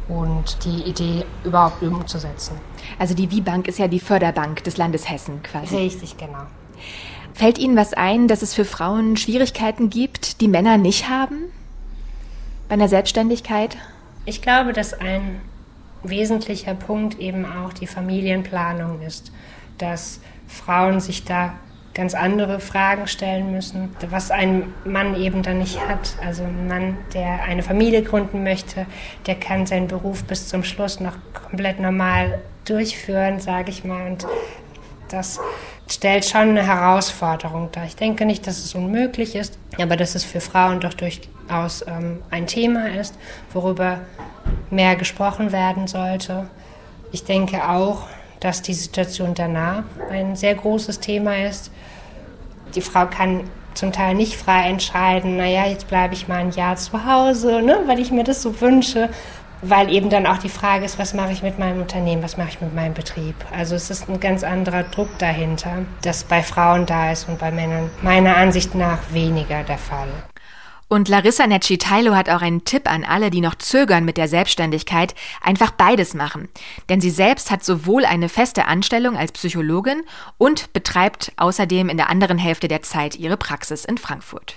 und 0.08 0.64
die 0.64 0.82
Idee 0.82 1.24
überhaupt 1.44 1.82
umzusetzen. 1.82 2.58
Also 2.98 3.14
die 3.14 3.30
WieBank 3.30 3.68
ist 3.68 3.78
ja 3.78 3.88
die 3.88 4.00
Förderbank 4.00 4.64
des 4.64 4.76
Landes 4.76 5.08
Hessen 5.08 5.42
quasi. 5.42 5.76
Richtig, 5.76 6.16
genau. 6.16 6.46
Fällt 7.32 7.58
Ihnen 7.58 7.76
was 7.76 7.94
ein, 7.94 8.28
dass 8.28 8.42
es 8.42 8.54
für 8.54 8.64
Frauen 8.64 9.16
Schwierigkeiten 9.16 9.90
gibt, 9.90 10.40
die 10.40 10.48
Männer 10.48 10.78
nicht 10.78 11.08
haben? 11.08 11.36
Bei 12.68 12.74
einer 12.74 12.88
Selbstständigkeit? 12.88 13.76
Ich 14.24 14.40
glaube, 14.40 14.72
dass 14.72 14.94
ein 14.94 15.40
wesentlicher 16.04 16.74
Punkt 16.74 17.18
eben 17.18 17.44
auch 17.44 17.72
die 17.72 17.86
Familienplanung 17.86 19.02
ist, 19.02 19.32
dass 19.78 20.20
Frauen 20.46 21.00
sich 21.00 21.24
da 21.24 21.54
ganz 21.94 22.14
andere 22.14 22.60
Fragen 22.60 23.06
stellen 23.06 23.52
müssen, 23.52 23.94
was 24.10 24.30
ein 24.30 24.74
Mann 24.84 25.14
eben 25.14 25.42
dann 25.42 25.58
nicht 25.58 25.78
hat. 25.88 26.16
Also 26.24 26.42
ein 26.42 26.66
Mann, 26.66 26.98
der 27.14 27.44
eine 27.44 27.62
Familie 27.62 28.02
gründen 28.02 28.42
möchte, 28.42 28.86
der 29.26 29.36
kann 29.36 29.66
seinen 29.66 29.86
Beruf 29.86 30.24
bis 30.24 30.48
zum 30.48 30.64
Schluss 30.64 31.00
noch 31.00 31.14
komplett 31.32 31.78
normal 31.78 32.40
durchführen, 32.64 33.38
sage 33.38 33.70
ich 33.70 33.84
mal. 33.84 34.06
Und 34.08 34.26
das 35.08 35.40
stellt 35.88 36.24
schon 36.24 36.50
eine 36.50 36.66
Herausforderung 36.66 37.70
dar. 37.70 37.84
Ich 37.84 37.96
denke 37.96 38.24
nicht, 38.26 38.46
dass 38.46 38.58
es 38.58 38.74
unmöglich 38.74 39.36
ist, 39.36 39.58
aber 39.80 39.96
dass 39.96 40.14
es 40.14 40.24
für 40.24 40.40
Frauen 40.40 40.80
doch 40.80 40.94
durchaus 40.94 41.86
ähm, 41.86 42.22
ein 42.30 42.46
Thema 42.46 42.88
ist, 42.88 43.16
worüber 43.52 44.00
mehr 44.70 44.96
gesprochen 44.96 45.52
werden 45.52 45.86
sollte. 45.86 46.48
Ich 47.12 47.24
denke 47.24 47.68
auch, 47.68 48.08
dass 48.44 48.60
die 48.60 48.74
Situation 48.74 49.32
danach 49.32 49.84
ein 50.10 50.36
sehr 50.36 50.54
großes 50.54 51.00
Thema 51.00 51.46
ist. 51.46 51.70
Die 52.74 52.82
Frau 52.82 53.06
kann 53.06 53.40
zum 53.72 53.90
Teil 53.90 54.14
nicht 54.14 54.36
frei 54.36 54.68
entscheiden, 54.68 55.38
naja, 55.38 55.66
jetzt 55.66 55.88
bleibe 55.88 56.12
ich 56.12 56.28
mal 56.28 56.40
ein 56.40 56.50
Jahr 56.50 56.76
zu 56.76 57.06
Hause, 57.06 57.62
ne, 57.62 57.80
weil 57.86 57.98
ich 57.98 58.12
mir 58.12 58.22
das 58.22 58.42
so 58.42 58.60
wünsche, 58.60 59.08
weil 59.62 59.90
eben 59.90 60.10
dann 60.10 60.26
auch 60.26 60.36
die 60.36 60.50
Frage 60.50 60.84
ist, 60.84 60.98
was 60.98 61.14
mache 61.14 61.32
ich 61.32 61.42
mit 61.42 61.58
meinem 61.58 61.80
Unternehmen, 61.80 62.22
was 62.22 62.36
mache 62.36 62.50
ich 62.50 62.60
mit 62.60 62.74
meinem 62.74 62.92
Betrieb. 62.92 63.34
Also 63.56 63.74
es 63.76 63.90
ist 63.90 64.10
ein 64.10 64.20
ganz 64.20 64.44
anderer 64.44 64.82
Druck 64.82 65.08
dahinter, 65.18 65.86
das 66.02 66.24
bei 66.24 66.42
Frauen 66.42 66.84
da 66.84 67.12
ist 67.12 67.26
und 67.26 67.38
bei 67.38 67.50
Männern 67.50 67.90
meiner 68.02 68.36
Ansicht 68.36 68.74
nach 68.74 68.98
weniger 69.10 69.64
der 69.64 69.78
Fall. 69.78 70.08
Und 70.94 71.08
Larissa 71.08 71.48
Necci-Tailo 71.48 72.14
hat 72.14 72.30
auch 72.30 72.40
einen 72.40 72.64
Tipp 72.64 72.88
an 72.88 73.02
alle, 73.02 73.30
die 73.30 73.40
noch 73.40 73.56
zögern 73.56 74.04
mit 74.04 74.16
der 74.16 74.28
Selbstständigkeit, 74.28 75.16
einfach 75.42 75.72
beides 75.72 76.14
machen. 76.14 76.48
Denn 76.88 77.00
sie 77.00 77.10
selbst 77.10 77.50
hat 77.50 77.64
sowohl 77.64 78.04
eine 78.04 78.28
feste 78.28 78.66
Anstellung 78.66 79.16
als 79.16 79.32
Psychologin 79.32 80.04
und 80.38 80.72
betreibt 80.72 81.32
außerdem 81.36 81.88
in 81.88 81.96
der 81.96 82.10
anderen 82.10 82.38
Hälfte 82.38 82.68
der 82.68 82.82
Zeit 82.82 83.16
ihre 83.16 83.36
Praxis 83.36 83.84
in 83.84 83.98
Frankfurt. 83.98 84.54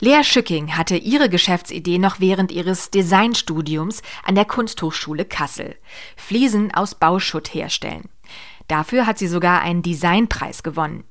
Lea 0.00 0.24
Schücking 0.24 0.74
hatte 0.78 0.96
ihre 0.96 1.28
Geschäftsidee 1.28 1.98
noch 1.98 2.18
während 2.18 2.50
ihres 2.50 2.90
Designstudiums 2.90 4.00
an 4.24 4.34
der 4.34 4.46
Kunsthochschule 4.46 5.26
Kassel. 5.26 5.76
Fliesen 6.16 6.72
aus 6.72 6.94
Bauschutt 6.94 7.52
herstellen. 7.52 8.08
Dafür 8.68 9.06
hat 9.06 9.18
sie 9.18 9.28
sogar 9.28 9.60
einen 9.60 9.82
Designpreis 9.82 10.62
gewonnen. 10.62 11.04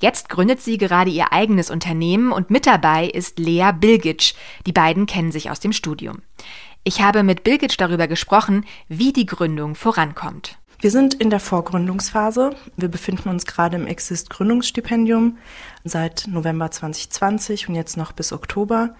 Jetzt 0.00 0.28
gründet 0.28 0.60
sie 0.60 0.76
gerade 0.76 1.10
ihr 1.10 1.32
eigenes 1.32 1.70
Unternehmen 1.70 2.32
und 2.32 2.50
mit 2.50 2.66
dabei 2.66 3.06
ist 3.06 3.38
Lea 3.38 3.70
Bilgic. 3.72 4.34
Die 4.66 4.72
beiden 4.72 5.06
kennen 5.06 5.32
sich 5.32 5.50
aus 5.50 5.60
dem 5.60 5.72
Studium. 5.72 6.22
Ich 6.84 7.00
habe 7.00 7.22
mit 7.22 7.44
Bilgic 7.44 7.78
darüber 7.78 8.06
gesprochen, 8.06 8.64
wie 8.88 9.12
die 9.12 9.26
Gründung 9.26 9.74
vorankommt. 9.74 10.58
Wir 10.78 10.90
sind 10.90 11.14
in 11.14 11.30
der 11.30 11.40
Vorgründungsphase. 11.40 12.50
Wir 12.76 12.88
befinden 12.88 13.30
uns 13.30 13.46
gerade 13.46 13.76
im 13.76 13.86
Exist 13.86 14.28
Gründungsstipendium 14.28 15.38
seit 15.84 16.26
November 16.28 16.70
2020 16.70 17.68
und 17.68 17.74
jetzt 17.74 17.96
noch 17.96 18.12
bis 18.12 18.32
Oktober. 18.32 18.94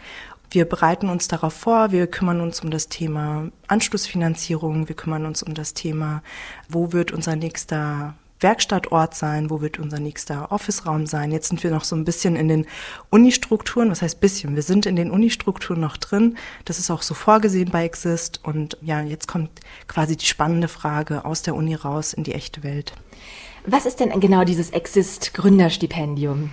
Wir 0.50 0.64
bereiten 0.64 1.10
uns 1.10 1.28
darauf 1.28 1.52
vor, 1.52 1.92
wir 1.92 2.06
kümmern 2.06 2.40
uns 2.40 2.60
um 2.60 2.70
das 2.70 2.88
Thema 2.88 3.50
Anschlussfinanzierung, 3.66 4.88
wir 4.88 4.96
kümmern 4.96 5.26
uns 5.26 5.42
um 5.42 5.52
das 5.52 5.74
Thema, 5.74 6.22
wo 6.68 6.92
wird 6.92 7.12
unser 7.12 7.36
nächster 7.36 8.14
Werkstattort 8.40 9.14
sein, 9.14 9.50
wo 9.50 9.60
wird 9.60 9.78
unser 9.78 9.98
nächster 9.98 10.52
Office-Raum 10.52 11.06
sein. 11.06 11.32
Jetzt 11.32 11.48
sind 11.48 11.62
wir 11.62 11.70
noch 11.70 11.84
so 11.84 11.96
ein 11.96 12.04
bisschen 12.04 12.36
in 12.36 12.48
den 12.48 12.66
Unistrukturen, 13.10 13.90
was 13.90 14.02
heißt 14.02 14.20
bisschen, 14.20 14.54
wir 14.54 14.62
sind 14.62 14.86
in 14.86 14.96
den 14.96 15.10
Unistrukturen 15.10 15.80
noch 15.80 15.96
drin. 15.96 16.36
Das 16.64 16.78
ist 16.78 16.90
auch 16.90 17.02
so 17.02 17.14
vorgesehen 17.14 17.70
bei 17.70 17.84
Exist 17.84 18.40
und 18.42 18.76
ja, 18.82 19.00
jetzt 19.00 19.28
kommt 19.28 19.50
quasi 19.88 20.16
die 20.16 20.26
spannende 20.26 20.68
Frage 20.68 21.24
aus 21.24 21.42
der 21.42 21.54
Uni 21.54 21.74
raus 21.74 22.12
in 22.12 22.24
die 22.24 22.34
echte 22.34 22.62
Welt. 22.62 22.92
Was 23.68 23.84
ist 23.84 23.98
denn 23.98 24.20
genau 24.20 24.44
dieses 24.44 24.70
Exist 24.70 25.34
Gründerstipendium? 25.34 26.50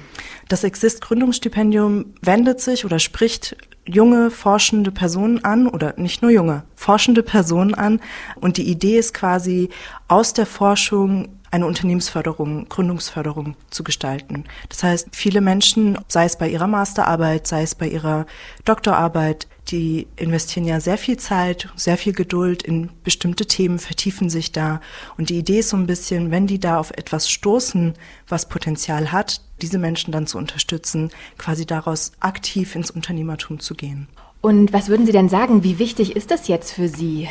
Das 0.48 0.64
Exist 0.64 1.02
Gründungsstipendium 1.02 2.16
wendet 2.22 2.60
sich 2.60 2.86
oder 2.86 2.98
spricht 2.98 3.56
junge 3.86 4.32
forschende 4.32 4.92
Personen 4.92 5.44
an 5.44 5.68
oder 5.68 5.94
nicht 5.98 6.24
nur 6.24 6.32
junge, 6.32 6.64
forschende 6.76 7.22
Personen 7.22 7.76
an 7.76 8.02
und 8.42 8.58
die 8.58 8.68
Idee 8.68 8.98
ist 8.98 9.14
quasi 9.14 9.70
aus 10.08 10.34
der 10.34 10.48
Forschung 10.48 11.30
eine 11.54 11.68
Unternehmensförderung, 11.68 12.68
Gründungsförderung 12.68 13.56
zu 13.70 13.84
gestalten. 13.84 14.46
Das 14.70 14.82
heißt, 14.82 15.10
viele 15.12 15.40
Menschen, 15.40 16.00
sei 16.08 16.26
es 16.26 16.36
bei 16.36 16.50
ihrer 16.50 16.66
Masterarbeit, 16.66 17.46
sei 17.46 17.62
es 17.62 17.76
bei 17.76 17.88
ihrer 17.88 18.26
Doktorarbeit, 18.66 19.48
die 19.68 20.08
investieren 20.16 20.66
ja 20.66 20.80
sehr 20.80 20.98
viel 20.98 21.18
Zeit, 21.18 21.70
sehr 21.76 21.98
viel 21.98 22.14
Geduld 22.14 22.64
in 22.64 22.90
bestimmte 23.04 23.46
Themen, 23.46 23.78
vertiefen 23.78 24.32
sich 24.32 24.52
da. 24.52 24.82
Und 25.16 25.30
die 25.30 25.38
Idee 25.38 25.60
ist 25.60 25.70
so 25.70 25.78
ein 25.78 25.86
bisschen, 25.86 26.32
wenn 26.32 26.48
die 26.48 26.60
da 26.60 26.80
auf 26.80 26.90
etwas 26.90 27.30
stoßen, 27.30 27.94
was 28.28 28.50
Potenzial 28.50 29.12
hat, 29.12 29.42
diese 29.62 29.78
Menschen 29.78 30.12
dann 30.12 30.26
zu 30.26 30.40
unterstützen, 30.40 31.12
quasi 31.38 31.68
daraus 31.68 32.14
aktiv 32.20 32.76
ins 32.76 32.90
Unternehmertum 32.90 33.60
zu 33.60 33.76
gehen. 33.76 34.08
Und 34.42 34.74
was 34.74 34.90
würden 34.90 35.06
Sie 35.06 35.12
denn 35.12 35.30
sagen, 35.30 35.64
wie 35.64 35.78
wichtig 35.78 36.16
ist 36.16 36.32
das 36.32 36.48
jetzt 36.48 36.74
für 36.74 36.90
Sie? 36.90 37.30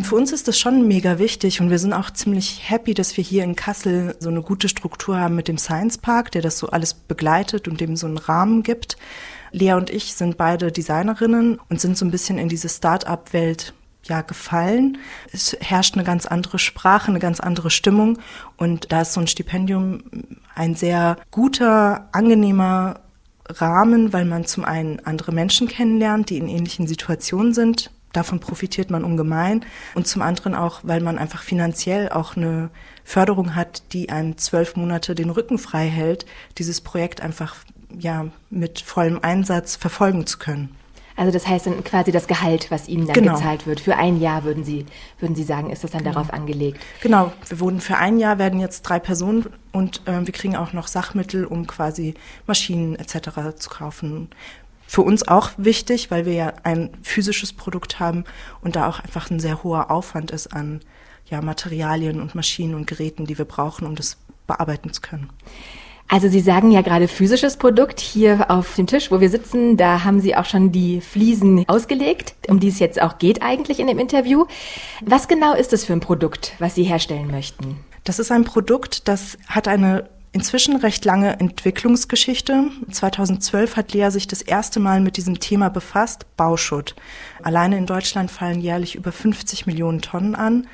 Für 0.00 0.14
uns 0.14 0.30
ist 0.30 0.46
das 0.46 0.58
schon 0.58 0.86
mega 0.86 1.18
wichtig 1.18 1.60
und 1.60 1.70
wir 1.70 1.78
sind 1.80 1.92
auch 1.92 2.10
ziemlich 2.12 2.70
happy, 2.70 2.94
dass 2.94 3.16
wir 3.16 3.24
hier 3.24 3.42
in 3.42 3.56
Kassel 3.56 4.14
so 4.20 4.28
eine 4.28 4.42
gute 4.42 4.68
Struktur 4.68 5.18
haben 5.18 5.34
mit 5.34 5.48
dem 5.48 5.58
Science 5.58 5.98
Park, 5.98 6.30
der 6.30 6.40
das 6.40 6.56
so 6.56 6.68
alles 6.68 6.94
begleitet 6.94 7.66
und 7.66 7.80
dem 7.80 7.96
so 7.96 8.06
einen 8.06 8.18
Rahmen 8.18 8.62
gibt. 8.62 8.96
Lea 9.50 9.72
und 9.72 9.90
ich 9.90 10.14
sind 10.14 10.36
beide 10.36 10.70
Designerinnen 10.70 11.58
und 11.68 11.80
sind 11.80 11.98
so 11.98 12.04
ein 12.04 12.12
bisschen 12.12 12.38
in 12.38 12.48
diese 12.48 12.68
Start-up-Welt 12.68 13.74
ja 14.04 14.22
gefallen. 14.22 14.98
Es 15.32 15.56
herrscht 15.60 15.94
eine 15.94 16.04
ganz 16.04 16.26
andere 16.26 16.60
Sprache, 16.60 17.08
eine 17.08 17.18
ganz 17.18 17.40
andere 17.40 17.70
Stimmung 17.70 18.18
und 18.56 18.92
da 18.92 19.00
ist 19.00 19.14
so 19.14 19.20
ein 19.20 19.26
Stipendium 19.26 20.04
ein 20.54 20.76
sehr 20.76 21.16
guter, 21.32 22.08
angenehmer 22.12 23.00
Rahmen, 23.48 24.12
weil 24.12 24.26
man 24.26 24.44
zum 24.44 24.64
einen 24.64 25.00
andere 25.04 25.32
Menschen 25.32 25.66
kennenlernt, 25.66 26.30
die 26.30 26.38
in 26.38 26.48
ähnlichen 26.48 26.86
Situationen 26.86 27.52
sind, 27.52 27.90
Davon 28.12 28.40
profitiert 28.40 28.90
man 28.90 29.04
ungemein. 29.04 29.64
Und 29.94 30.06
zum 30.06 30.22
anderen 30.22 30.54
auch, 30.54 30.80
weil 30.82 31.00
man 31.00 31.18
einfach 31.18 31.42
finanziell 31.42 32.08
auch 32.08 32.36
eine 32.36 32.70
Förderung 33.04 33.54
hat, 33.54 33.82
die 33.92 34.10
einem 34.10 34.38
zwölf 34.38 34.76
Monate 34.76 35.14
den 35.14 35.30
Rücken 35.30 35.58
frei 35.58 35.88
hält, 35.88 36.26
dieses 36.56 36.80
Projekt 36.80 37.20
einfach 37.20 37.56
ja 37.98 38.26
mit 38.50 38.80
vollem 38.80 39.18
Einsatz 39.22 39.76
verfolgen 39.76 40.26
zu 40.26 40.38
können. 40.38 40.74
Also 41.18 41.32
das 41.32 41.48
heißt 41.48 41.66
dann 41.66 41.82
quasi 41.82 42.12
das 42.12 42.28
Gehalt, 42.28 42.70
was 42.70 42.86
Ihnen 42.86 43.06
dann 43.06 43.14
genau. 43.14 43.34
gezahlt 43.34 43.66
wird. 43.66 43.80
Für 43.80 43.96
ein 43.96 44.20
Jahr 44.20 44.44
würden 44.44 44.62
Sie, 44.62 44.86
würden 45.18 45.34
Sie 45.34 45.42
sagen, 45.42 45.70
ist 45.70 45.82
das 45.82 45.90
dann 45.90 46.04
genau. 46.04 46.14
darauf 46.14 46.32
angelegt? 46.32 46.80
Genau, 47.00 47.32
wir 47.48 47.58
wurden 47.58 47.80
für 47.80 47.96
ein 47.96 48.18
Jahr 48.18 48.38
werden 48.38 48.60
jetzt 48.60 48.82
drei 48.82 49.00
Personen 49.00 49.46
und 49.72 50.06
äh, 50.06 50.24
wir 50.24 50.32
kriegen 50.32 50.54
auch 50.54 50.72
noch 50.72 50.86
Sachmittel, 50.86 51.44
um 51.44 51.66
quasi 51.66 52.14
Maschinen 52.46 52.94
etc. 52.94 53.30
zu 53.56 53.68
kaufen 53.68 54.30
für 54.88 55.02
uns 55.02 55.28
auch 55.28 55.50
wichtig, 55.58 56.10
weil 56.10 56.24
wir 56.24 56.32
ja 56.32 56.52
ein 56.62 56.88
physisches 57.02 57.52
Produkt 57.52 58.00
haben 58.00 58.24
und 58.62 58.74
da 58.74 58.88
auch 58.88 59.00
einfach 59.00 59.30
ein 59.30 59.38
sehr 59.38 59.62
hoher 59.62 59.90
Aufwand 59.90 60.30
ist 60.30 60.46
an 60.48 60.80
ja, 61.26 61.42
Materialien 61.42 62.22
und 62.22 62.34
Maschinen 62.34 62.74
und 62.74 62.86
Geräten, 62.86 63.26
die 63.26 63.36
wir 63.36 63.44
brauchen, 63.44 63.86
um 63.86 63.94
das 63.94 64.16
bearbeiten 64.46 64.90
zu 64.90 65.02
können. 65.02 65.28
Also 66.08 66.30
Sie 66.30 66.40
sagen 66.40 66.70
ja 66.70 66.80
gerade 66.80 67.06
physisches 67.06 67.58
Produkt 67.58 68.00
hier 68.00 68.50
auf 68.50 68.76
dem 68.76 68.86
Tisch, 68.86 69.10
wo 69.10 69.20
wir 69.20 69.28
sitzen, 69.28 69.76
da 69.76 70.04
haben 70.04 70.22
Sie 70.22 70.34
auch 70.34 70.46
schon 70.46 70.72
die 70.72 71.02
Fliesen 71.02 71.68
ausgelegt, 71.68 72.34
um 72.48 72.58
die 72.58 72.68
es 72.68 72.78
jetzt 72.78 73.00
auch 73.02 73.18
geht 73.18 73.42
eigentlich 73.42 73.80
in 73.80 73.88
dem 73.88 73.98
Interview. 73.98 74.46
Was 75.02 75.28
genau 75.28 75.52
ist 75.52 75.74
das 75.74 75.84
für 75.84 75.92
ein 75.92 76.00
Produkt, 76.00 76.54
was 76.60 76.74
Sie 76.74 76.84
herstellen 76.84 77.30
möchten? 77.30 77.76
Das 78.04 78.18
ist 78.18 78.32
ein 78.32 78.44
Produkt, 78.44 79.06
das 79.06 79.36
hat 79.48 79.68
eine 79.68 80.08
inzwischen 80.38 80.76
recht 80.76 81.04
lange 81.04 81.40
Entwicklungsgeschichte. 81.40 82.70
2012 82.92 83.74
hat 83.74 83.92
Lea 83.92 84.08
sich 84.10 84.28
das 84.28 84.40
erste 84.40 84.78
Mal 84.78 85.00
mit 85.00 85.16
diesem 85.16 85.40
Thema 85.40 85.68
befasst, 85.68 86.26
Bauschutt. 86.36 86.94
Alleine 87.42 87.76
in 87.76 87.86
Deutschland 87.86 88.30
fallen 88.30 88.60
jährlich 88.60 88.94
über 88.94 89.10
50 89.10 89.66
Millionen 89.66 90.00
Tonnen 90.00 90.36
an. 90.36 90.68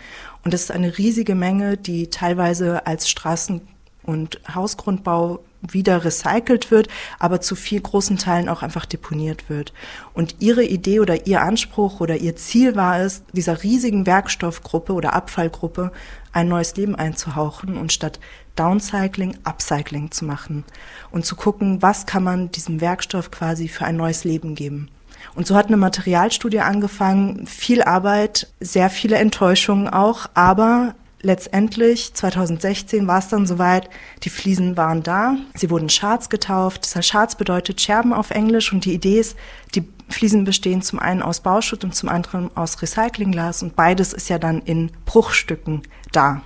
Und 0.44 0.52
das 0.52 0.64
ist 0.64 0.70
eine 0.70 0.98
riesige 0.98 1.34
Menge, 1.34 1.78
die 1.78 2.10
teilweise 2.10 2.86
als 2.86 3.08
Straßen- 3.08 3.62
und 4.02 4.38
Hausgrundbau 4.54 5.40
wieder 5.62 6.04
recycelt 6.04 6.70
wird, 6.70 6.88
aber 7.18 7.40
zu 7.40 7.56
viel 7.56 7.80
großen 7.80 8.18
Teilen 8.18 8.50
auch 8.50 8.62
einfach 8.62 8.84
deponiert 8.84 9.48
wird. 9.48 9.72
Und 10.12 10.36
ihre 10.40 10.62
Idee 10.62 11.00
oder 11.00 11.26
ihr 11.26 11.40
Anspruch 11.40 12.00
oder 12.00 12.18
ihr 12.18 12.36
Ziel 12.36 12.76
war 12.76 13.00
es, 13.00 13.22
dieser 13.32 13.62
riesigen 13.62 14.04
Werkstoffgruppe 14.04 14.92
oder 14.92 15.14
Abfallgruppe 15.14 15.90
ein 16.32 16.48
neues 16.48 16.76
Leben 16.76 16.96
einzuhauchen 16.96 17.78
und 17.78 17.94
statt 17.94 18.20
Downcycling, 18.56 19.38
Upcycling 19.44 20.10
zu 20.10 20.24
machen 20.24 20.64
und 21.10 21.24
zu 21.24 21.36
gucken, 21.36 21.82
was 21.82 22.06
kann 22.06 22.22
man 22.22 22.50
diesem 22.50 22.80
Werkstoff 22.80 23.30
quasi 23.30 23.68
für 23.68 23.84
ein 23.84 23.96
neues 23.96 24.24
Leben 24.24 24.54
geben. 24.54 24.88
Und 25.34 25.46
so 25.46 25.56
hat 25.56 25.66
eine 25.66 25.76
Materialstudie 25.76 26.60
angefangen, 26.60 27.46
viel 27.46 27.82
Arbeit, 27.82 28.48
sehr 28.60 28.90
viele 28.90 29.16
Enttäuschungen 29.16 29.88
auch, 29.88 30.26
aber 30.34 30.94
letztendlich 31.22 32.14
2016 32.14 33.06
war 33.06 33.18
es 33.18 33.28
dann 33.28 33.46
soweit, 33.46 33.88
die 34.22 34.30
Fliesen 34.30 34.76
waren 34.76 35.02
da, 35.02 35.36
sie 35.54 35.70
wurden 35.70 35.88
Charts 35.88 36.28
getauft. 36.28 36.94
Das 36.94 37.36
bedeutet 37.36 37.80
Scherben 37.80 38.12
auf 38.12 38.30
Englisch 38.30 38.72
und 38.72 38.84
die 38.84 38.92
Idee 38.92 39.20
ist, 39.20 39.36
die 39.74 39.88
Fliesen 40.08 40.44
bestehen 40.44 40.82
zum 40.82 40.98
einen 40.98 41.22
aus 41.22 41.40
Bauschutt 41.40 41.82
und 41.82 41.94
zum 41.94 42.10
anderen 42.10 42.54
aus 42.56 42.80
Recyclingglas 42.80 43.62
und 43.62 43.74
beides 43.74 44.12
ist 44.12 44.28
ja 44.28 44.38
dann 44.38 44.60
in 44.60 44.90
Bruchstücken 45.06 45.82
da 46.12 46.42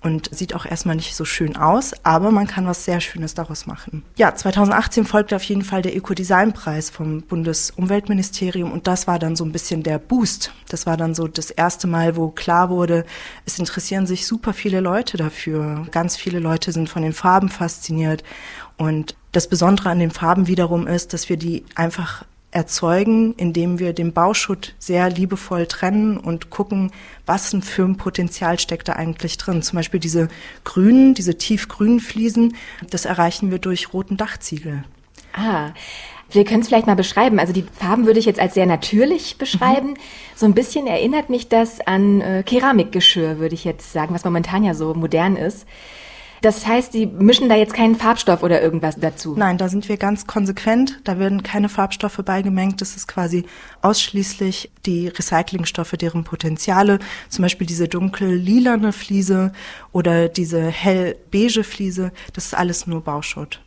und 0.00 0.34
sieht 0.34 0.54
auch 0.54 0.66
erstmal 0.66 0.96
nicht 0.96 1.14
so 1.14 1.24
schön 1.24 1.56
aus, 1.56 1.92
aber 2.02 2.30
man 2.30 2.46
kann 2.46 2.66
was 2.66 2.84
sehr 2.84 3.00
Schönes 3.00 3.34
daraus 3.34 3.66
machen. 3.66 4.02
Ja, 4.16 4.34
2018 4.34 5.04
folgte 5.04 5.36
auf 5.36 5.42
jeden 5.44 5.62
Fall 5.62 5.82
der 5.82 5.96
Ökodesign-Preis 5.96 6.90
vom 6.90 7.22
Bundesumweltministerium 7.22 8.72
und 8.72 8.86
das 8.86 9.06
war 9.06 9.18
dann 9.18 9.36
so 9.36 9.44
ein 9.44 9.52
bisschen 9.52 9.82
der 9.82 9.98
Boost. 9.98 10.52
Das 10.68 10.86
war 10.86 10.96
dann 10.96 11.14
so 11.14 11.28
das 11.28 11.50
erste 11.50 11.86
Mal, 11.86 12.16
wo 12.16 12.28
klar 12.28 12.70
wurde, 12.70 13.04
es 13.46 13.58
interessieren 13.58 14.06
sich 14.06 14.26
super 14.26 14.52
viele 14.52 14.80
Leute 14.80 15.16
dafür. 15.16 15.86
Ganz 15.90 16.16
viele 16.16 16.38
Leute 16.38 16.72
sind 16.72 16.88
von 16.88 17.02
den 17.02 17.12
Farben 17.12 17.48
fasziniert 17.48 18.24
und 18.76 19.14
das 19.32 19.48
Besondere 19.48 19.90
an 19.90 19.98
den 19.98 20.10
Farben 20.10 20.46
wiederum 20.46 20.86
ist, 20.86 21.12
dass 21.12 21.28
wir 21.28 21.36
die 21.36 21.64
einfach 21.74 22.24
erzeugen, 22.52 23.34
indem 23.36 23.78
wir 23.78 23.92
den 23.94 24.12
Bauschutt 24.12 24.74
sehr 24.78 25.10
liebevoll 25.10 25.66
trennen 25.66 26.18
und 26.18 26.50
gucken, 26.50 26.92
was 27.26 27.56
für 27.62 27.82
ein 27.82 27.96
Potenzial 27.96 28.58
steckt 28.58 28.88
da 28.88 28.92
eigentlich 28.92 29.38
drin. 29.38 29.62
Zum 29.62 29.76
Beispiel 29.76 29.98
diese 29.98 30.28
grünen, 30.62 31.14
diese 31.14 31.36
tiefgrünen 31.36 31.98
Fliesen, 31.98 32.54
das 32.88 33.06
erreichen 33.06 33.50
wir 33.50 33.58
durch 33.58 33.92
roten 33.92 34.16
Dachziegel. 34.16 34.84
Ah, 35.32 35.70
wir 36.30 36.44
können 36.44 36.60
es 36.60 36.68
vielleicht 36.68 36.86
mal 36.86 36.94
beschreiben. 36.94 37.38
Also 37.38 37.52
die 37.52 37.64
Farben 37.78 38.06
würde 38.06 38.18
ich 38.18 38.26
jetzt 38.26 38.40
als 38.40 38.54
sehr 38.54 38.66
natürlich 38.66 39.38
beschreiben. 39.38 39.90
Mhm. 39.90 39.96
So 40.36 40.46
ein 40.46 40.54
bisschen 40.54 40.86
erinnert 40.86 41.30
mich 41.30 41.48
das 41.48 41.80
an 41.80 42.20
äh, 42.20 42.42
Keramikgeschirr, 42.42 43.38
würde 43.38 43.54
ich 43.54 43.64
jetzt 43.64 43.92
sagen, 43.92 44.14
was 44.14 44.24
momentan 44.24 44.64
ja 44.64 44.74
so 44.74 44.94
modern 44.94 45.36
ist. 45.36 45.66
Das 46.42 46.66
heißt, 46.66 46.90
Sie 46.92 47.06
mischen 47.06 47.48
da 47.48 47.54
jetzt 47.54 47.72
keinen 47.72 47.94
Farbstoff 47.94 48.42
oder 48.42 48.60
irgendwas 48.60 48.96
dazu? 48.98 49.34
Nein, 49.36 49.58
da 49.58 49.68
sind 49.68 49.88
wir 49.88 49.96
ganz 49.96 50.26
konsequent. 50.26 51.00
Da 51.04 51.20
werden 51.20 51.44
keine 51.44 51.68
Farbstoffe 51.68 52.20
beigemengt. 52.24 52.80
Das 52.80 52.96
ist 52.96 53.06
quasi 53.06 53.44
ausschließlich 53.80 54.72
die 54.84 55.06
Recyclingstoffe, 55.06 55.92
deren 55.92 56.24
Potenziale, 56.24 56.98
zum 57.28 57.42
Beispiel 57.42 57.68
diese 57.68 57.86
dunkel 57.86 58.34
lilane 58.34 58.92
Fliese 58.92 59.52
oder 59.92 60.28
diese 60.28 60.66
hell 60.66 61.16
beige 61.30 61.62
Fliese, 61.62 62.10
das 62.32 62.46
ist 62.46 62.54
alles 62.54 62.88
nur 62.88 63.02
Bauschutt. 63.02 63.60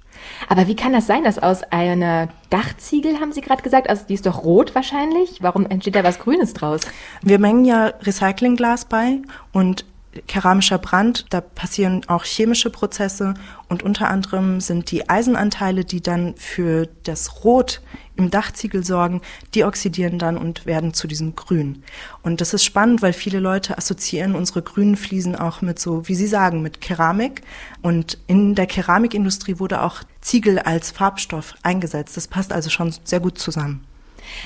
Aber 0.50 0.68
wie 0.68 0.76
kann 0.76 0.92
das 0.92 1.08
sein, 1.08 1.24
dass 1.24 1.40
aus 1.40 1.64
einer 1.64 2.28
Dachziegel, 2.50 3.20
haben 3.22 3.32
Sie 3.32 3.42
gerade 3.42 3.64
gesagt, 3.64 3.90
also 3.90 4.04
die 4.08 4.16
ist 4.16 4.26
doch 4.26 4.44
rot 4.44 4.76
wahrscheinlich? 4.76 5.42
Warum 5.42 5.66
entsteht 5.66 5.96
da 5.96 6.04
was 6.04 6.20
Grünes 6.20 6.54
draus? 6.54 6.82
Wir 7.22 7.40
mengen 7.40 7.64
ja 7.64 7.94
Recyclingglas 8.02 8.86
bei 8.86 9.20
und 9.54 9.86
keramischer 10.28 10.78
Brand, 10.78 11.26
da 11.30 11.42
passieren 11.42 12.02
auch 12.08 12.24
chemische 12.24 12.70
Prozesse 12.70 13.34
und 13.70 13.84
unter 13.84 14.10
anderem 14.10 14.62
sind 14.62 14.92
die 14.92 15.10
Eisenanteile, 15.10 15.86
die 15.86 16.02
dann 16.02 16.36
für 16.36 16.88
das 17.04 17.44
Rot 17.44 17.82
im 18.16 18.32
Dachziegel 18.32 18.84
sorgen, 18.84 19.22
die 19.54 19.64
oxidieren 19.64 20.20
dann 20.20 20.38
und 20.38 20.66
werden 20.66 20.94
zu 20.94 21.08
diesem 21.08 21.36
Grün. 21.36 21.84
Und 22.24 22.42
das 22.42 22.54
ist 22.54 22.64
spannend, 22.64 23.02
weil 23.02 23.14
viele 23.14 23.40
Leute 23.40 23.78
assoziieren 23.78 24.36
unsere 24.36 24.62
grünen 24.62 24.96
Fliesen 24.96 25.36
auch 25.36 25.62
mit 25.62 25.80
so, 25.80 26.08
wie 26.08 26.16
Sie 26.16 26.28
sagen, 26.28 26.62
mit 26.62 26.82
Keramik. 26.82 27.42
Und 27.82 28.18
in 28.28 28.56
der 28.56 28.68
Keramikindustrie 28.68 29.60
wurde 29.60 29.82
auch 29.82 30.04
Ziegel 30.22 30.60
als 30.60 30.92
Farbstoff 30.92 31.56
eingesetzt. 31.64 32.16
Das 32.16 32.28
passt 32.28 32.54
also 32.54 32.70
schon 32.70 32.94
sehr 33.04 33.20
gut 33.20 33.38
zusammen. 33.38 33.86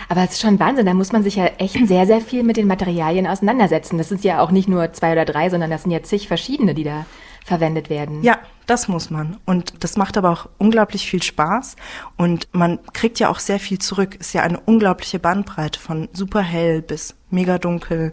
Aber 0.08 0.24
es 0.24 0.32
ist 0.32 0.42
schon 0.42 0.60
Wahnsinn, 0.60 0.86
da 0.86 0.94
muss 0.94 1.12
man 1.12 1.24
sich 1.24 1.36
ja 1.36 1.46
echt 1.58 1.88
sehr, 1.88 2.06
sehr 2.06 2.22
viel 2.22 2.44
mit 2.44 2.58
den 2.58 2.68
Materialien 2.68 3.28
auseinandersetzen. 3.28 3.98
Das 3.98 4.10
sind 4.10 4.24
ja 4.24 4.42
auch 4.42 4.52
nicht 4.52 4.68
nur 4.68 4.94
zwei 4.94 5.12
oder 5.12 5.26
drei, 5.26 5.50
sondern 5.50 5.70
das 5.70 5.84
sind 5.84 5.92
ja 5.92 6.04
zig 6.04 6.28
verschiedene, 6.28 6.74
die 6.74 6.84
da 6.84 7.06
verwendet 7.46 7.90
werden. 7.90 8.24
Ja, 8.24 8.38
das 8.68 8.88
muss 8.88 9.10
man. 9.10 9.38
Und 9.46 9.84
das 9.84 9.98
macht 9.98 10.18
aber 10.18 10.30
auch 10.30 10.50
unglaublich 10.58 11.10
viel 11.10 11.24
Spaß. 11.24 11.76
Und 12.16 12.48
man 12.52 12.80
kriegt 12.94 13.20
ja 13.20 13.30
auch 13.30 13.40
sehr 13.40 13.60
viel 13.60 13.80
zurück. 13.80 14.16
Ist 14.16 14.34
ja 14.34 14.44
eine 14.44 14.60
unglaubliche 14.60 15.20
Bandbreite 15.20 15.80
von 15.80 16.10
super 16.14 16.42
hell 16.42 16.82
bis 16.82 17.16
mega 17.32 17.58
dunkel. 17.58 18.12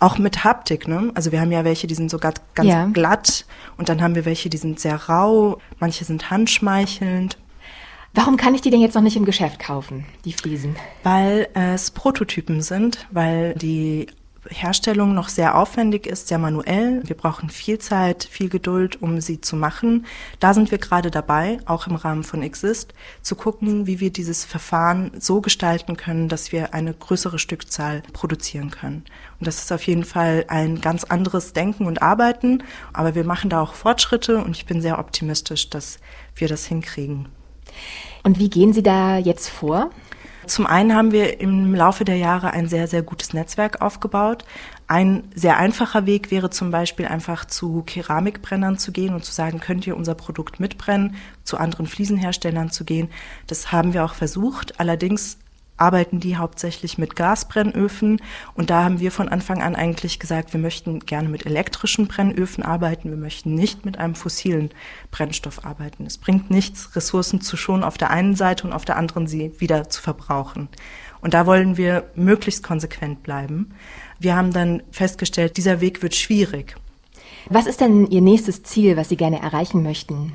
Auch 0.00 0.18
mit 0.18 0.42
Haptik, 0.42 0.88
ne? 0.88 1.12
Also 1.14 1.30
wir 1.30 1.40
haben 1.40 1.52
ja 1.52 1.64
welche, 1.64 1.86
die 1.86 1.94
sind 1.94 2.10
sogar 2.10 2.34
ganz 2.54 2.68
ja. 2.68 2.86
glatt. 2.86 3.46
Und 3.76 3.88
dann 3.88 4.02
haben 4.02 4.16
wir 4.16 4.24
welche, 4.24 4.50
die 4.50 4.56
sind 4.56 4.80
sehr 4.80 4.96
rau. 5.08 5.58
Manche 5.78 6.04
sind 6.04 6.30
handschmeichelnd. 6.30 7.38
Warum 8.14 8.36
kann 8.36 8.54
ich 8.54 8.60
die 8.60 8.68
denn 8.68 8.82
jetzt 8.82 8.94
noch 8.94 9.02
nicht 9.02 9.16
im 9.16 9.24
Geschäft 9.24 9.58
kaufen, 9.58 10.04
die 10.26 10.34
Fliesen? 10.34 10.76
Weil 11.02 11.48
es 11.54 11.90
Prototypen 11.90 12.60
sind, 12.60 13.06
weil 13.10 13.54
die 13.54 14.06
Herstellung 14.50 15.14
noch 15.14 15.28
sehr 15.28 15.56
aufwendig 15.56 16.06
ist, 16.06 16.28
sehr 16.28 16.38
manuell. 16.38 17.02
Wir 17.06 17.16
brauchen 17.16 17.48
viel 17.48 17.78
Zeit, 17.78 18.24
viel 18.24 18.48
Geduld, 18.48 19.00
um 19.00 19.20
sie 19.20 19.40
zu 19.40 19.56
machen. 19.56 20.04
Da 20.40 20.52
sind 20.52 20.70
wir 20.70 20.78
gerade 20.78 21.10
dabei, 21.10 21.58
auch 21.64 21.86
im 21.86 21.94
Rahmen 21.94 22.24
von 22.24 22.42
Exist, 22.42 22.92
zu 23.22 23.34
gucken, 23.34 23.86
wie 23.86 24.00
wir 24.00 24.10
dieses 24.10 24.44
Verfahren 24.44 25.12
so 25.18 25.40
gestalten 25.40 25.96
können, 25.96 26.28
dass 26.28 26.52
wir 26.52 26.74
eine 26.74 26.92
größere 26.92 27.38
Stückzahl 27.38 28.02
produzieren 28.12 28.70
können. 28.70 29.04
Und 29.38 29.46
das 29.46 29.58
ist 29.58 29.72
auf 29.72 29.84
jeden 29.84 30.04
Fall 30.04 30.44
ein 30.48 30.80
ganz 30.80 31.04
anderes 31.04 31.52
Denken 31.52 31.86
und 31.86 32.02
Arbeiten, 32.02 32.62
aber 32.92 33.14
wir 33.14 33.24
machen 33.24 33.48
da 33.48 33.62
auch 33.62 33.74
Fortschritte 33.74 34.38
und 34.38 34.56
ich 34.56 34.66
bin 34.66 34.82
sehr 34.82 34.98
optimistisch, 34.98 35.70
dass 35.70 35.98
wir 36.34 36.48
das 36.48 36.66
hinkriegen. 36.66 37.28
Und 38.22 38.38
wie 38.38 38.50
gehen 38.50 38.72
Sie 38.72 38.82
da 38.82 39.18
jetzt 39.18 39.48
vor? 39.48 39.90
Zum 40.46 40.66
einen 40.66 40.94
haben 40.94 41.12
wir 41.12 41.40
im 41.40 41.74
Laufe 41.74 42.04
der 42.04 42.16
Jahre 42.16 42.50
ein 42.50 42.68
sehr, 42.68 42.88
sehr 42.88 43.02
gutes 43.02 43.32
Netzwerk 43.32 43.80
aufgebaut. 43.80 44.44
Ein 44.88 45.24
sehr 45.34 45.56
einfacher 45.56 46.04
Weg 46.04 46.30
wäre 46.30 46.50
zum 46.50 46.70
Beispiel 46.70 47.06
einfach 47.06 47.44
zu 47.44 47.82
Keramikbrennern 47.86 48.76
zu 48.76 48.90
gehen 48.90 49.14
und 49.14 49.24
zu 49.24 49.32
sagen, 49.32 49.60
könnt 49.60 49.86
ihr 49.86 49.96
unser 49.96 50.14
Produkt 50.14 50.58
mitbrennen, 50.58 51.14
zu 51.44 51.58
anderen 51.58 51.86
Fliesenherstellern 51.86 52.70
zu 52.70 52.84
gehen. 52.84 53.08
Das 53.46 53.70
haben 53.70 53.94
wir 53.94 54.04
auch 54.04 54.14
versucht. 54.14 54.80
Allerdings 54.80 55.38
arbeiten 55.82 56.20
die 56.20 56.36
hauptsächlich 56.36 56.96
mit 56.96 57.16
Gasbrennöfen. 57.16 58.22
Und 58.54 58.70
da 58.70 58.84
haben 58.84 59.00
wir 59.00 59.10
von 59.10 59.28
Anfang 59.28 59.60
an 59.62 59.74
eigentlich 59.74 60.20
gesagt, 60.20 60.52
wir 60.52 60.60
möchten 60.60 61.00
gerne 61.00 61.28
mit 61.28 61.44
elektrischen 61.44 62.06
Brennöfen 62.06 62.62
arbeiten. 62.62 63.10
Wir 63.10 63.16
möchten 63.16 63.54
nicht 63.54 63.84
mit 63.84 63.98
einem 63.98 64.14
fossilen 64.14 64.70
Brennstoff 65.10 65.64
arbeiten. 65.64 66.06
Es 66.06 66.18
bringt 66.18 66.50
nichts, 66.50 66.94
Ressourcen 66.94 67.40
zu 67.40 67.56
schonen 67.56 67.82
auf 67.82 67.98
der 67.98 68.10
einen 68.10 68.36
Seite 68.36 68.66
und 68.66 68.72
auf 68.72 68.84
der 68.84 68.96
anderen 68.96 69.26
sie 69.26 69.52
wieder 69.58 69.90
zu 69.90 70.00
verbrauchen. 70.00 70.68
Und 71.20 71.34
da 71.34 71.46
wollen 71.46 71.76
wir 71.76 72.10
möglichst 72.14 72.62
konsequent 72.62 73.22
bleiben. 73.22 73.74
Wir 74.20 74.36
haben 74.36 74.52
dann 74.52 74.82
festgestellt, 74.92 75.56
dieser 75.56 75.80
Weg 75.80 76.02
wird 76.02 76.14
schwierig. 76.14 76.76
Was 77.48 77.66
ist 77.66 77.80
denn 77.80 78.06
Ihr 78.06 78.20
nächstes 78.20 78.62
Ziel, 78.62 78.96
was 78.96 79.08
Sie 79.08 79.16
gerne 79.16 79.42
erreichen 79.42 79.82
möchten? 79.82 80.32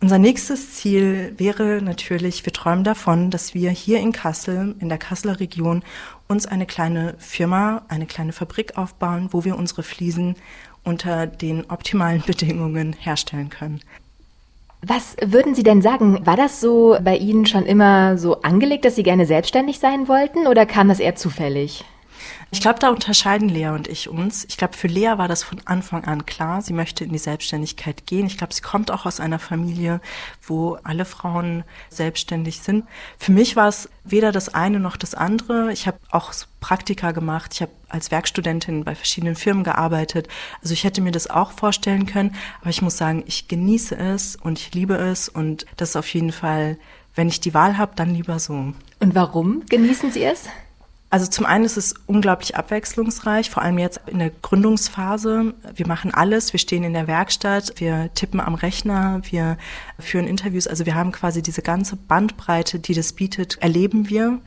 Unser 0.00 0.18
nächstes 0.18 0.74
Ziel 0.74 1.34
wäre 1.36 1.80
natürlich, 1.82 2.44
wir 2.44 2.52
träumen 2.52 2.84
davon, 2.84 3.30
dass 3.30 3.54
wir 3.54 3.70
hier 3.70 4.00
in 4.00 4.12
Kassel, 4.12 4.74
in 4.80 4.88
der 4.88 4.98
Kasseler 4.98 5.40
Region, 5.40 5.82
uns 6.28 6.46
eine 6.46 6.66
kleine 6.66 7.14
Firma, 7.18 7.82
eine 7.88 8.06
kleine 8.06 8.32
Fabrik 8.32 8.76
aufbauen, 8.76 9.28
wo 9.32 9.44
wir 9.44 9.56
unsere 9.56 9.82
Fliesen 9.82 10.36
unter 10.82 11.26
den 11.26 11.70
optimalen 11.70 12.22
Bedingungen 12.26 12.92
herstellen 12.92 13.48
können. 13.48 13.80
Was 14.86 15.16
würden 15.24 15.54
Sie 15.54 15.62
denn 15.62 15.80
sagen? 15.80 16.26
War 16.26 16.36
das 16.36 16.60
so 16.60 16.98
bei 17.02 17.16
Ihnen 17.16 17.46
schon 17.46 17.64
immer 17.64 18.18
so 18.18 18.42
angelegt, 18.42 18.84
dass 18.84 18.96
Sie 18.96 19.02
gerne 19.02 19.24
selbstständig 19.24 19.78
sein 19.78 20.08
wollten 20.08 20.46
oder 20.46 20.66
kam 20.66 20.88
das 20.88 21.00
eher 21.00 21.16
zufällig? 21.16 21.84
Ich 22.50 22.60
glaube, 22.60 22.78
da 22.78 22.90
unterscheiden 22.90 23.48
Lea 23.48 23.68
und 23.68 23.88
ich 23.88 24.08
uns. 24.08 24.44
Ich 24.48 24.56
glaube, 24.56 24.74
für 24.74 24.86
Lea 24.86 25.14
war 25.16 25.28
das 25.28 25.42
von 25.42 25.60
Anfang 25.64 26.04
an 26.04 26.26
klar. 26.26 26.62
Sie 26.62 26.72
möchte 26.72 27.04
in 27.04 27.12
die 27.12 27.18
Selbstständigkeit 27.18 28.06
gehen. 28.06 28.26
Ich 28.26 28.38
glaube, 28.38 28.54
sie 28.54 28.62
kommt 28.62 28.90
auch 28.90 29.06
aus 29.06 29.20
einer 29.20 29.38
Familie, 29.38 30.00
wo 30.42 30.78
alle 30.84 31.04
Frauen 31.04 31.64
selbstständig 31.88 32.60
sind. 32.60 32.84
Für 33.18 33.32
mich 33.32 33.56
war 33.56 33.68
es 33.68 33.88
weder 34.04 34.32
das 34.32 34.54
eine 34.54 34.80
noch 34.80 34.96
das 34.96 35.14
andere. 35.14 35.72
Ich 35.72 35.86
habe 35.86 35.98
auch 36.10 36.32
Praktika 36.60 37.12
gemacht. 37.12 37.52
Ich 37.54 37.62
habe 37.62 37.72
als 37.88 38.10
Werkstudentin 38.10 38.84
bei 38.84 38.94
verschiedenen 38.94 39.36
Firmen 39.36 39.64
gearbeitet. 39.64 40.28
Also 40.62 40.74
ich 40.74 40.84
hätte 40.84 41.00
mir 41.00 41.12
das 41.12 41.28
auch 41.28 41.52
vorstellen 41.52 42.06
können. 42.06 42.34
Aber 42.60 42.70
ich 42.70 42.82
muss 42.82 42.96
sagen, 42.96 43.24
ich 43.26 43.48
genieße 43.48 43.96
es 43.96 44.36
und 44.36 44.58
ich 44.58 44.74
liebe 44.74 44.94
es 44.94 45.28
und 45.28 45.66
das 45.76 45.90
ist 45.90 45.96
auf 45.96 46.08
jeden 46.14 46.32
Fall, 46.32 46.78
wenn 47.14 47.28
ich 47.28 47.40
die 47.40 47.54
Wahl 47.54 47.78
habe, 47.78 47.92
dann 47.96 48.14
lieber 48.14 48.38
so. 48.38 48.72
Und 49.00 49.14
warum 49.14 49.64
genießen 49.66 50.10
Sie 50.10 50.24
es? 50.24 50.48
Also 51.14 51.28
zum 51.28 51.46
einen 51.46 51.64
ist 51.64 51.76
es 51.76 51.94
unglaublich 52.06 52.56
abwechslungsreich, 52.56 53.48
vor 53.48 53.62
allem 53.62 53.78
jetzt 53.78 54.00
in 54.08 54.18
der 54.18 54.30
Gründungsphase. 54.30 55.54
Wir 55.72 55.86
machen 55.86 56.12
alles, 56.12 56.52
wir 56.52 56.58
stehen 56.58 56.82
in 56.82 56.92
der 56.92 57.06
Werkstatt, 57.06 57.74
wir 57.76 58.10
tippen 58.16 58.40
am 58.40 58.56
Rechner, 58.56 59.20
wir 59.22 59.56
führen 60.00 60.26
Interviews. 60.26 60.66
Also 60.66 60.86
wir 60.86 60.96
haben 60.96 61.12
quasi 61.12 61.40
diese 61.40 61.62
ganze 61.62 61.94
Bandbreite, 61.94 62.80
die 62.80 62.94
das 62.94 63.12
bietet, 63.12 63.58
erleben 63.58 64.08
wir. 64.08 64.40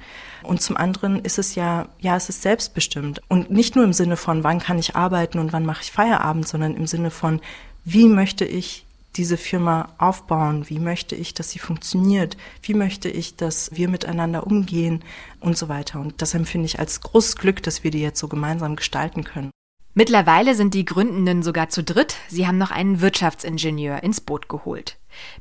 Und 0.44 0.62
zum 0.62 0.76
anderen 0.76 1.24
ist 1.24 1.40
es 1.40 1.56
ja, 1.56 1.88
ja, 2.00 2.18
es 2.18 2.28
ist 2.28 2.42
selbstbestimmt. 2.42 3.22
Und 3.30 3.50
nicht 3.50 3.78
nur 3.78 3.86
im 3.86 3.94
Sinne 3.94 4.18
von, 4.18 4.44
wann 4.44 4.60
kann 4.60 4.78
ich 4.78 4.94
arbeiten 4.94 5.40
und 5.40 5.54
wann 5.54 5.66
mache 5.66 5.84
ich 5.84 5.94
Feierabend, 5.94 6.50
sondern 6.50 6.76
im 6.76 6.86
Sinne 6.86 7.12
von, 7.12 7.40
wie 7.86 8.10
möchte 8.10 8.44
ich 8.44 8.87
diese 9.18 9.38
Firma 9.38 9.94
aufbauen? 9.98 10.70
Wie 10.70 10.80
möchte 10.80 11.16
ich, 11.16 11.34
dass 11.34 11.50
sie 11.52 11.60
funktioniert? 11.60 12.38
Wie 12.62 12.74
möchte 12.74 13.10
ich, 13.10 13.36
dass 13.36 13.72
wir 13.76 13.90
miteinander 13.90 14.46
umgehen 14.46 15.04
und 15.40 15.58
so 15.58 15.70
weiter? 15.70 16.00
Und 16.00 16.22
das 16.22 16.34
empfinde 16.34 16.66
ich 16.66 16.80
als 16.80 17.02
großes 17.02 17.36
Glück, 17.36 17.64
dass 17.64 17.84
wir 17.84 17.92
die 17.92 18.02
jetzt 18.02 18.20
so 18.20 18.28
gemeinsam 18.28 18.76
gestalten 18.76 19.24
können. 19.24 19.52
Mittlerweile 19.94 20.54
sind 20.54 20.76
die 20.76 20.86
Gründenden 20.86 21.42
sogar 21.42 21.70
zu 21.70 21.84
dritt. 21.84 22.18
Sie 22.28 22.46
haben 22.46 22.60
noch 22.60 22.70
einen 22.70 23.02
Wirtschaftsingenieur 23.02 24.04
ins 24.04 24.22
Boot 24.22 24.48
geholt. 24.48 24.98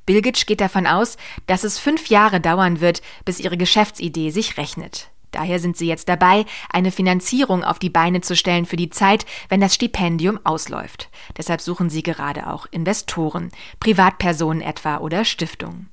Bilgic 0.07 0.47
geht 0.47 0.63
davon 0.63 0.87
aus, 0.87 1.19
dass 1.47 1.63
es 1.63 1.79
fünf 1.79 2.07
Jahre 2.07 2.41
dauern 2.41 2.81
wird, 2.81 3.03
bis 3.27 3.39
ihre 3.39 3.59
Geschäftsidee 3.59 4.31
sich 4.31 4.57
rechnet. 4.57 5.11
Daher 5.37 5.59
sind 5.59 5.77
sie 5.77 5.87
jetzt 5.87 6.09
dabei, 6.09 6.47
eine 6.73 6.91
Finanzierung 6.91 7.63
auf 7.63 7.79
die 7.79 7.91
Beine 7.91 8.23
zu 8.23 8.35
stellen 8.35 8.65
für 8.65 8.77
die 8.77 8.89
Zeit, 8.89 9.27
wenn 9.51 9.61
das 9.61 9.75
Stipendium 9.75 10.41
ausläuft. 10.45 11.11
Deshalb 11.37 11.61
suchen 11.61 11.91
sie 11.91 12.03
gerade 12.03 12.47
auch 12.47 12.65
Investoren, 12.71 13.51
Privatpersonen 13.79 14.63
etwa 14.63 14.97
oder 14.97 15.27
Stiftungen. 15.27 15.91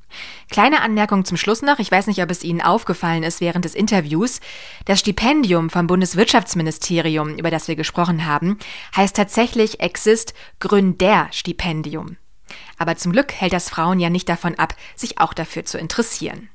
Kleine 0.49 0.82
Anmerkung 0.82 1.25
zum 1.25 1.36
Schluss 1.36 1.62
noch. 1.62 1.79
Ich 1.79 1.91
weiß 1.91 2.08
nicht, 2.08 2.23
ob 2.23 2.32
es 2.32 2.45
Ihnen 2.45 2.62
aufgefallen 2.62 3.23
ist 3.23 3.41
während 3.41 3.65
des 3.65 3.75
Interviews. 3.75 4.39
Das 4.86 5.01
Stipendium 5.01 5.69
vom 5.69 5.88
Bundeswirtschaftsministerium, 5.88 7.36
über 7.36 7.51
das 7.51 7.67
wir 7.67 7.75
gesprochen 7.75 8.25
haben, 8.25 8.58
heißt 8.95 9.13
tatsächlich 9.13 9.82
Exist 9.82 10.34
Gründerstipendium. 10.62 12.15
Aber 12.77 12.95
zum 12.95 13.12
Glück 13.12 13.34
hält 13.34 13.51
das 13.51 13.69
Frauen 13.69 13.99
ja 13.99 14.10
nicht 14.10 14.29
davon 14.29 14.56
ab, 14.56 14.73
sich 14.95 15.19
auch 15.19 15.34
dafür 15.34 15.65
zu 15.65 15.77
interessieren. 15.77 16.47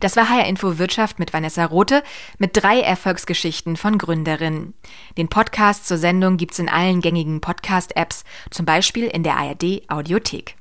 Das 0.00 0.16
war 0.16 0.28
HR 0.28 0.46
Info 0.46 0.78
Wirtschaft 0.78 1.18
mit 1.18 1.32
Vanessa 1.32 1.64
Rothe 1.64 2.02
mit 2.38 2.50
drei 2.54 2.80
Erfolgsgeschichten 2.80 3.76
von 3.76 3.98
Gründerinnen. 3.98 4.74
Den 5.16 5.28
Podcast 5.28 5.86
zur 5.86 5.98
Sendung 5.98 6.36
gibt's 6.36 6.58
in 6.58 6.68
allen 6.68 7.00
gängigen 7.00 7.40
Podcast-Apps, 7.40 8.24
zum 8.50 8.66
Beispiel 8.66 9.06
in 9.06 9.22
der 9.22 9.36
ARD 9.36 9.82
Audiothek. 9.88 10.56